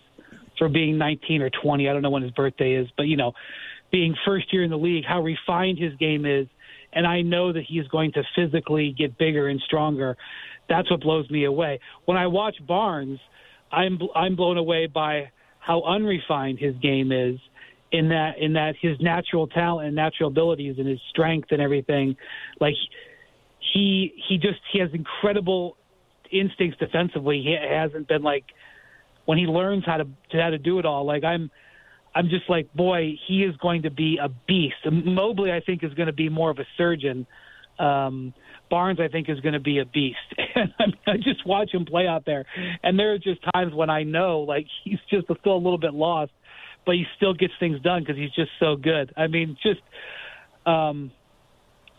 [0.59, 1.89] for being 19 or 20.
[1.89, 3.33] I don't know when his birthday is, but you know,
[3.91, 6.47] being first year in the league, how refined his game is,
[6.93, 10.17] and I know that he is going to physically get bigger and stronger.
[10.69, 11.81] That's what blows me away.
[12.05, 13.19] When I watch Barnes,
[13.73, 17.39] I'm I'm blown away by how unrefined his game is
[17.93, 22.17] in that in that his natural talent and natural abilities and his strength and everything
[22.61, 22.75] like
[23.75, 25.77] he he just he has incredible
[26.31, 28.45] instincts defensively he hasn't been like
[29.29, 31.51] when he learns how to, how to do it all like i'm
[32.15, 35.93] i'm just like boy he is going to be a beast mobley i think is
[35.95, 37.27] going to be more of a surgeon
[37.79, 38.33] um
[38.71, 40.19] Barnes, I think, is going to be a beast.
[40.55, 42.45] And I, mean, I just watch him play out there,
[42.83, 45.95] and there are just times when I know, like, he's just still a little bit
[45.95, 46.33] lost
[46.89, 49.13] but he still gets things done because he's just so good.
[49.15, 49.81] I mean, just
[50.65, 51.13] um,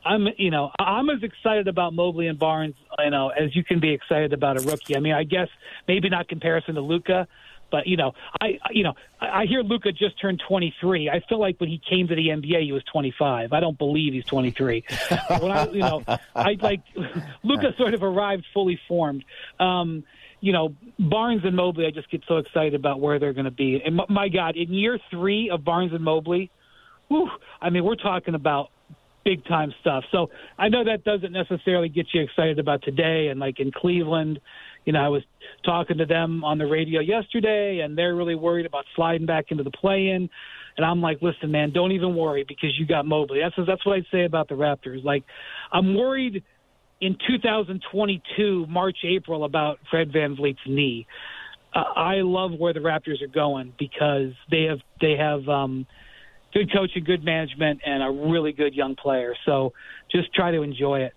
[0.10, 3.80] I'm you know I'm as excited about Mobley and Barnes you know as you can
[3.80, 4.96] be excited about a rookie.
[4.96, 5.50] I mean, I guess
[5.88, 7.28] maybe not comparison to Luka,
[7.72, 11.10] But you know, I you know, I hear Luka just turned 23.
[11.10, 13.54] I feel like when he came to the NBA, he was 25.
[13.54, 14.84] I don't believe he's 23.
[15.40, 16.04] when I, you know,
[16.36, 16.82] I like
[17.44, 19.24] Luka sort of arrived fully formed.
[19.60, 20.04] Um,
[20.42, 23.52] you know, Barnes and Mobley, I just get so excited about where they're going to
[23.52, 23.82] be.
[23.86, 26.50] And my God, in year three of Barnes and Mobley,
[27.10, 27.30] whew,
[27.62, 28.70] I mean, we're talking about
[29.24, 30.04] big time stuff.
[30.12, 33.28] So I know that doesn't necessarily get you excited about today.
[33.28, 34.40] And like in Cleveland,
[34.86, 35.24] you know, I was
[35.66, 39.64] talking to them on the radio yesterday, and they're really worried about sliding back into
[39.64, 40.30] the play-in.
[40.78, 43.40] And I'm like, listen, man, don't even worry because you got Mobley.
[43.42, 45.04] That's that's what I'd say about the Raptors.
[45.04, 45.24] Like,
[45.72, 46.44] I'm worried
[47.02, 51.06] in 2022, March, April, about Fred Van VanVleet's knee.
[51.74, 55.86] Uh, I love where the Raptors are going because they have they have um,
[56.54, 59.36] good coaching, good management, and a really good young player.
[59.46, 59.74] So
[60.12, 61.14] just try to enjoy it.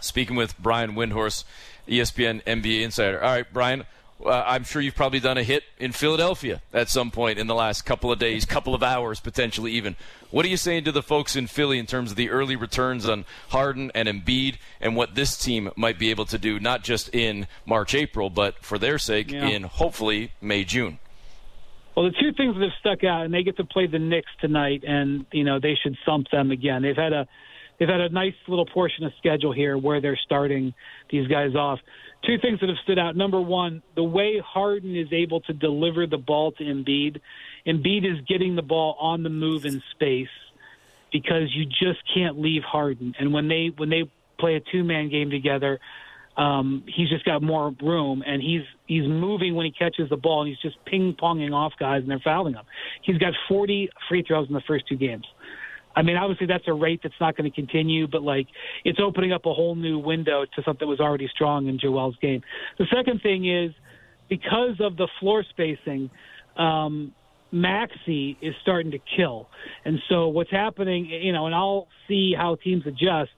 [0.00, 1.44] Speaking with Brian Windhorst,
[1.88, 3.22] ESPN NBA insider.
[3.22, 3.84] All right, Brian
[4.24, 7.54] uh, I'm sure you've probably done a hit in Philadelphia at some point in the
[7.54, 9.96] last couple of days, couple of hours, potentially even.
[10.30, 13.08] What are you saying to the folks in Philly in terms of the early returns
[13.08, 17.12] on Harden and Embiid and what this team might be able to do, not just
[17.14, 19.46] in March, April, but for their sake yeah.
[19.46, 20.98] in hopefully May, June?
[21.96, 24.30] Well, the two things that have stuck out, and they get to play the Knicks
[24.40, 26.82] tonight, and you know they should thump them again.
[26.82, 27.26] They've had a
[27.78, 30.72] they've had a nice little portion of schedule here where they're starting
[31.10, 31.80] these guys off
[32.24, 33.16] two things that have stood out.
[33.16, 37.20] Number one, the way Harden is able to deliver the ball to Embiid.
[37.66, 40.28] Embiid is getting the ball on the move in space
[41.12, 43.14] because you just can't leave Harden.
[43.18, 45.80] And when they when they play a two man game together,
[46.40, 50.40] um, he's just got more room and he's he's moving when he catches the ball
[50.40, 52.64] and he's just ping ponging off guys and they're fouling him.
[53.02, 55.26] He's got 40 free throws in the first two games.
[55.94, 58.46] I mean, obviously that's a rate that's not going to continue, but like
[58.86, 62.16] it's opening up a whole new window to something that was already strong in Joel's
[62.22, 62.40] game.
[62.78, 63.72] The second thing is
[64.30, 66.08] because of the floor spacing,
[66.56, 67.12] um,
[67.52, 69.48] Maxey is starting to kill.
[69.84, 73.32] And so what's happening, you know, and I'll see how teams adjust,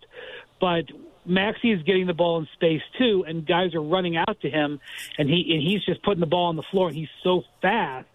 [0.60, 0.84] but
[1.24, 4.80] Maxey is getting the ball in space too, and guys are running out to him,
[5.18, 8.06] and he and he's just putting the ball on the floor, and he's so fast.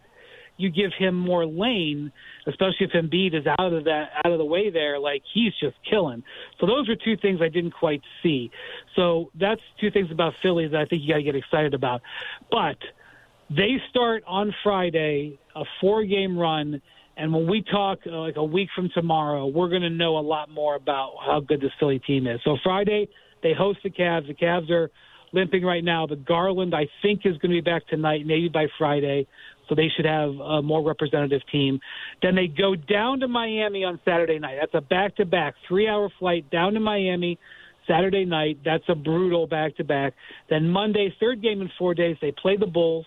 [0.58, 2.12] You give him more lane,
[2.48, 5.76] especially if Embiid is out of that out of the way there, like he's just
[5.90, 6.24] killing.
[6.60, 8.52] So those are two things I didn't quite see.
[8.96, 12.02] So that's two things about Philly that I think you got to get excited about.
[12.50, 12.78] But
[13.50, 16.82] they start on Friday a four game run.
[17.18, 20.22] And when we talk uh, like a week from tomorrow, we're going to know a
[20.22, 22.40] lot more about how good this Philly team is.
[22.46, 23.10] So Friday,
[23.42, 24.28] they host the Cavs.
[24.28, 24.92] The Cavs are
[25.34, 26.06] limping right now.
[26.06, 29.28] The Garland, I think, is going to be back tonight, maybe by Friday.
[29.68, 31.80] So they should have a more representative team.
[32.22, 34.58] Then they go down to Miami on Saturday night.
[34.60, 37.40] That's a back to back, three hour flight down to Miami
[37.88, 38.60] Saturday night.
[38.64, 40.14] That's a brutal back to back.
[40.50, 43.06] Then Monday, third game in four days, they play the Bulls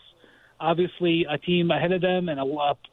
[0.60, 2.44] obviously a team ahead of them and a,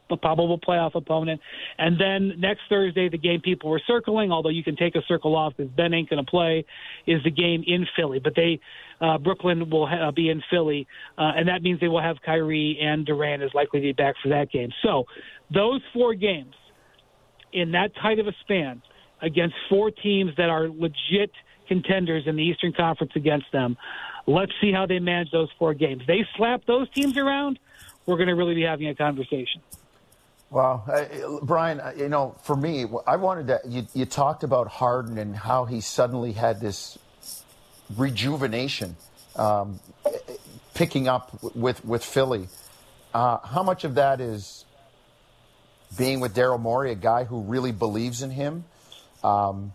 [0.09, 1.41] a probable playoff opponent.
[1.77, 5.35] And then next Thursday, the game people were circling, although you can take a circle
[5.35, 6.65] off because Ben ain't going to play,
[7.05, 8.19] is the game in Philly.
[8.23, 8.59] But they,
[9.01, 10.87] uh, Brooklyn will ha- be in Philly,
[11.17, 14.15] uh, and that means they will have Kyrie and Durant is likely to be back
[14.23, 14.69] for that game.
[14.83, 15.05] So
[15.53, 16.53] those four games
[17.53, 18.81] in that tight of a span
[19.21, 21.31] against four teams that are legit
[21.67, 23.77] contenders in the Eastern Conference against them.
[24.27, 26.03] Let's see how they manage those four games.
[26.05, 27.59] They slap those teams around,
[28.07, 29.61] we're going to really be having a conversation.
[30.49, 33.59] Well, uh, Brian, uh, you know, for me, I wanted to.
[33.67, 36.97] You, you, talked about Harden and how he suddenly had this
[37.97, 38.95] rejuvenation,
[39.35, 39.81] um,
[40.73, 42.47] picking up with with Philly.
[43.13, 44.63] Uh, how much of that is
[45.97, 48.63] being with Daryl Morey, a guy who really believes in him,
[49.25, 49.73] um,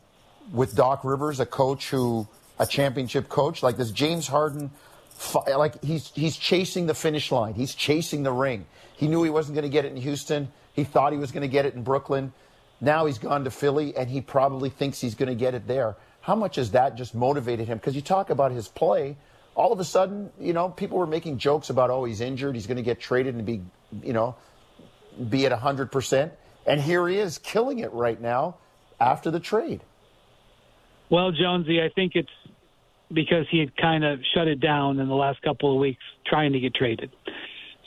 [0.55, 2.27] with Doc Rivers, a coach who
[2.63, 3.91] a championship coach like this.
[3.91, 4.71] James Harden,
[5.47, 7.55] like he's he's chasing the finish line.
[7.55, 8.67] He's chasing the ring.
[8.97, 10.49] He knew he wasn't going to get it in Houston.
[10.73, 12.33] He thought he was going to get it in Brooklyn.
[12.81, 15.97] Now he's gone to Philly, and he probably thinks he's going to get it there.
[16.21, 17.79] How much has that just motivated him?
[17.79, 19.17] Because you talk about his play,
[19.55, 22.67] all of a sudden, you know, people were making jokes about, oh, he's injured, he's
[22.67, 23.61] going to get traded and be,
[24.03, 24.37] you know,
[25.29, 26.31] be at 100%.
[26.67, 28.57] And here he is killing it right now
[29.01, 29.83] after the trade.
[31.11, 32.31] Well, Jonesy, I think it's
[33.15, 36.53] because he had kind of shut it down in the last couple of weeks trying
[36.53, 37.11] to get traded.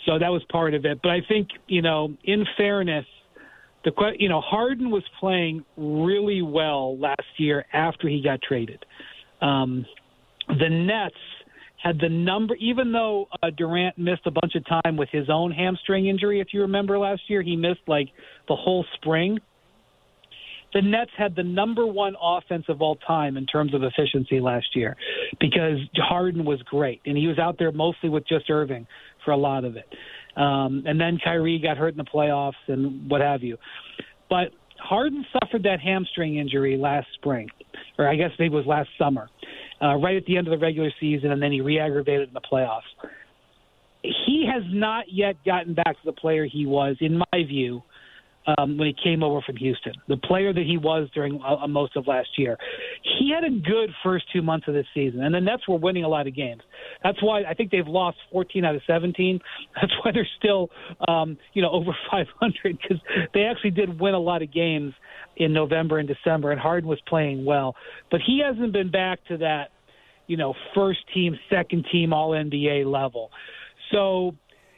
[0.06, 1.00] So that was part of it.
[1.02, 3.06] But I think, you know, in fairness,
[3.84, 8.84] the you know Harden was playing really well last year after he got traded.
[9.42, 9.86] Um,
[10.48, 11.16] the Nets
[11.82, 15.52] had the number, even though uh, Durant missed a bunch of time with his own
[15.52, 16.40] hamstring injury.
[16.40, 18.08] If you remember last year, he missed like
[18.48, 19.40] the whole spring
[20.76, 24.76] the Nets had the number one offense of all time in terms of efficiency last
[24.76, 24.98] year
[25.40, 28.86] because Harden was great and he was out there mostly with just Irving
[29.24, 29.88] for a lot of it.
[30.36, 33.58] Um, and then Kyrie got hurt in the playoffs and what have you.
[34.30, 37.48] But Harden suffered that hamstring injury last spring,
[37.98, 39.30] or I guess maybe it was last summer,
[39.82, 42.42] uh, right at the end of the regular season, and then he re-aggravated in the
[42.42, 42.82] playoffs.
[44.02, 47.82] He has not yet gotten back to the player he was, in my view,
[48.58, 51.96] um, when he came over from Houston, the player that he was during uh, most
[51.96, 52.58] of last year.
[53.20, 56.04] He had a good first two months of this season, and the Nets were winning
[56.04, 56.62] a lot of games.
[57.04, 59.40] That's why I think they've lost 14 out of 17.
[59.82, 60.70] That's why they're still,
[61.08, 62.98] um, you know, over 500 because
[63.34, 64.94] they actually did win a lot of games
[65.38, 67.76] in November and December, and Harden was playing well.
[68.12, 69.72] But he hasn't been back to that,
[70.28, 73.32] you know, first team, second team, All NBA level.
[73.92, 74.36] So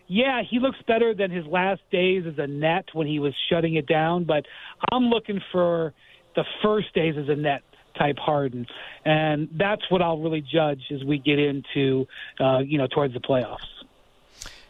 [0.08, 3.76] yeah, he looks better than his last days as a net when he was shutting
[3.76, 4.46] it down, but
[4.92, 5.94] I'm looking for
[6.36, 7.62] the first days as a net
[7.98, 8.68] type Harden,
[9.06, 12.08] and that's what I'll really judge as we get into,
[12.40, 13.58] uh, you know, towards the playoffs.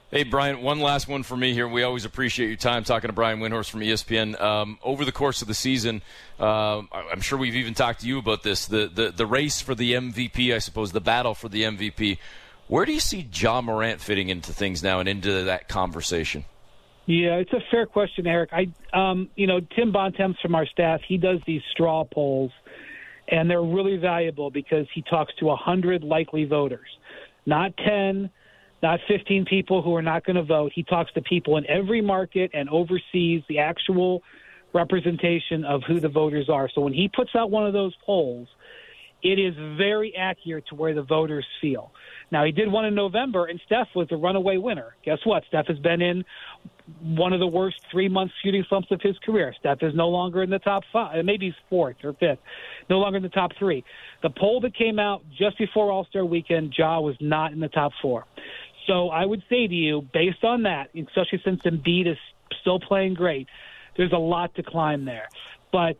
[0.09, 1.67] Hey, Brian, one last one for me here.
[1.67, 4.39] We always appreciate your time talking to Brian Windhorst from ESPN.
[4.39, 6.01] Um, over the course of the season,
[6.39, 9.75] uh, I'm sure we've even talked to you about this the, the, the race for
[9.75, 12.19] the MVP, I suppose, the battle for the MVP.
[12.67, 16.43] Where do you see Ja Morant fitting into things now and into that conversation?
[17.05, 18.49] Yeah, it's a fair question, Eric.
[18.51, 22.51] I, um, you know, Tim Bontemps from our staff, he does these straw polls,
[23.29, 26.87] and they're really valuable because he talks to a hundred likely voters,
[27.45, 28.29] not ten,
[28.83, 30.73] not fifteen people who are not going to vote.
[30.75, 34.21] He talks to people in every market and oversees the actual
[34.73, 36.69] representation of who the voters are.
[36.75, 38.49] So when he puts out one of those polls,
[39.23, 41.91] it is very accurate to where the voters feel.
[42.31, 44.95] Now he did one in November, and Steph was the runaway winner.
[45.03, 45.43] Guess what?
[45.47, 46.25] Steph has been in
[47.01, 49.53] one of the worst three month shooting slumps of his career.
[49.59, 52.39] Steph is no longer in the top five, uh, maybe he's fourth or fifth,
[52.89, 53.83] no longer in the top three.
[54.23, 57.69] The poll that came out just before All Star Weekend, Ja was not in the
[57.69, 58.25] top four.
[58.87, 62.17] So I would say to you, based on that, especially since Embiid is
[62.61, 63.47] still playing great,
[63.97, 65.27] there's a lot to climb there.
[65.71, 65.97] But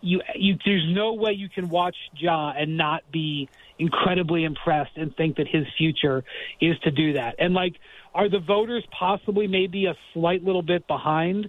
[0.00, 3.48] you, you, there's no way you can watch Ja and not be
[3.78, 6.24] incredibly impressed and think that his future
[6.60, 7.36] is to do that.
[7.38, 7.74] And like,
[8.14, 11.48] are the voters possibly maybe a slight little bit behind?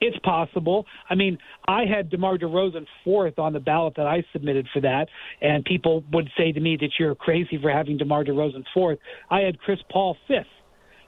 [0.00, 0.84] It's possible.
[1.08, 1.38] I mean,
[1.68, 5.06] I had DeMar DeRozan fourth on the ballot that I submitted for that,
[5.40, 8.98] and people would say to me that you're crazy for having DeMar DeRozan fourth.
[9.30, 10.46] I had Chris Paul fifth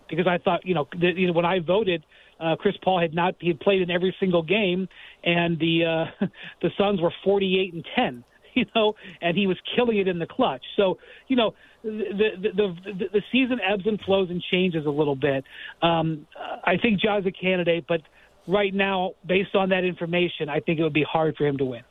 [0.09, 2.05] because I thought, you know, the, you know when I voted,
[2.41, 4.89] uh, Chris Paul had not he had played in every single game,
[5.23, 6.27] and the uh,
[6.63, 8.25] the Suns were 48 and 10.
[8.57, 10.63] You know, and he was killing it in the clutch.
[10.77, 15.17] So, you know, the the the, the season ebbs and flows and changes a little
[15.17, 15.43] bit.
[15.83, 16.29] Um,
[16.63, 18.03] I think Ja's a candidate, but
[18.47, 21.65] right now, based on that information, I think it would be hard for him to
[21.65, 21.83] win.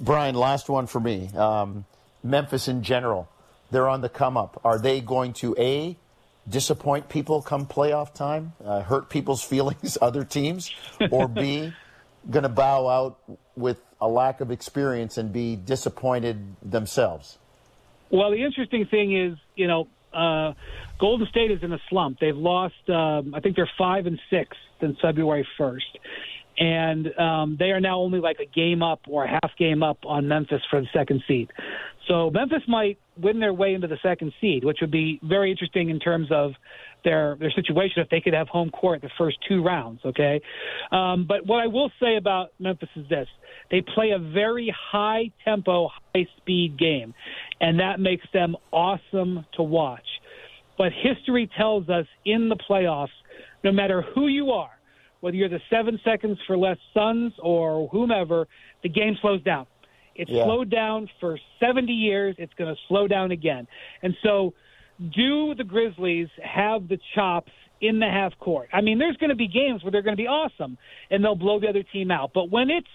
[0.00, 1.28] Brian, last one for me.
[1.36, 1.84] Um,
[2.22, 3.28] Memphis in general,
[3.70, 4.60] they're on the come up.
[4.64, 5.98] Are they going to a
[6.48, 10.70] disappoint people come playoff time, uh, hurt people's feelings, other teams,
[11.10, 11.72] or b
[12.30, 13.18] going to bow out
[13.56, 17.38] with a lack of experience and be disappointed themselves?
[18.10, 20.54] Well, the interesting thing is, you know, uh,
[20.98, 22.18] Golden State is in a slump.
[22.20, 25.98] They've lost, um, I think they're five and six since February 1st.
[26.58, 29.98] And um, they are now only like a game up or a half game up
[30.04, 31.50] on Memphis for the second seed.
[32.08, 35.90] So Memphis might win their way into the second seed, which would be very interesting
[35.90, 36.52] in terms of
[37.04, 40.00] their their situation if they could have home court the first two rounds.
[40.04, 40.40] Okay,
[40.90, 43.28] um, but what I will say about Memphis is this:
[43.70, 47.14] they play a very high tempo, high speed game,
[47.60, 50.06] and that makes them awesome to watch.
[50.78, 53.08] But history tells us in the playoffs,
[53.64, 54.70] no matter who you are,
[55.20, 58.46] whether you're the seven seconds for less Suns or whomever,
[58.82, 59.66] the game slows down.
[60.14, 60.44] It's yeah.
[60.44, 62.34] slowed down for 70 years.
[62.38, 63.66] It's going to slow down again.
[64.02, 64.52] And so,
[65.14, 68.68] do the Grizzlies have the chops in the half court?
[68.72, 70.76] I mean, there's going to be games where they're going to be awesome
[71.10, 72.32] and they'll blow the other team out.
[72.34, 72.88] But when it's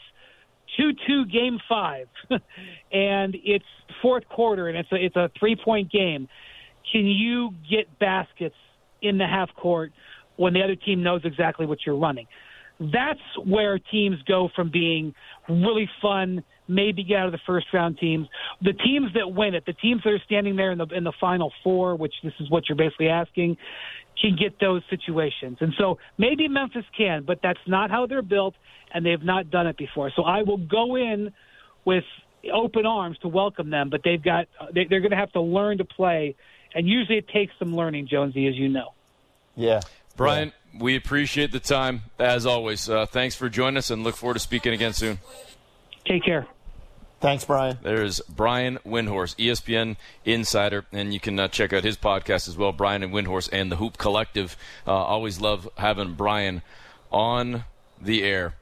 [0.78, 3.66] 2 2 game five and it's
[4.02, 6.28] fourth quarter and it's a, it's a three point game,
[6.92, 8.56] can you get baskets
[9.02, 9.92] in the half court
[10.36, 12.28] when the other team knows exactly what you're running?
[12.80, 15.14] That's where teams go from being
[15.48, 18.28] really fun maybe get out of the first round teams.
[18.62, 21.14] The teams that win it, the teams that are standing there in the in the
[21.20, 23.58] final four, which this is what you're basically asking,
[24.20, 25.58] can get those situations.
[25.60, 28.56] And so maybe Memphis can, but that's not how they're built,
[28.94, 30.12] and they've not done it before.
[30.16, 31.32] So I will go in
[31.86, 32.04] with
[32.54, 35.80] open arms to welcome them, but they've got they, they're going to have to learn
[35.80, 36.36] to play,
[36.74, 38.94] and usually it takes some learning, Jonesy, as you know.
[39.56, 39.82] Yeah.
[40.16, 40.84] Brian, yeah.
[40.84, 42.90] we appreciate the time as always.
[42.90, 45.20] Uh, thanks for joining us, and look forward to speaking again soon.
[46.06, 46.48] Take care.
[47.24, 47.78] Thanks, Brian.
[47.82, 49.96] There's Brian Windhorst, ESPN
[50.26, 53.72] insider, and you can uh, check out his podcast as well, Brian and Windhorst and
[53.72, 54.58] the Hoop Collective.
[54.86, 56.64] Uh, always love having Brian
[57.12, 57.64] on
[58.02, 58.56] the air.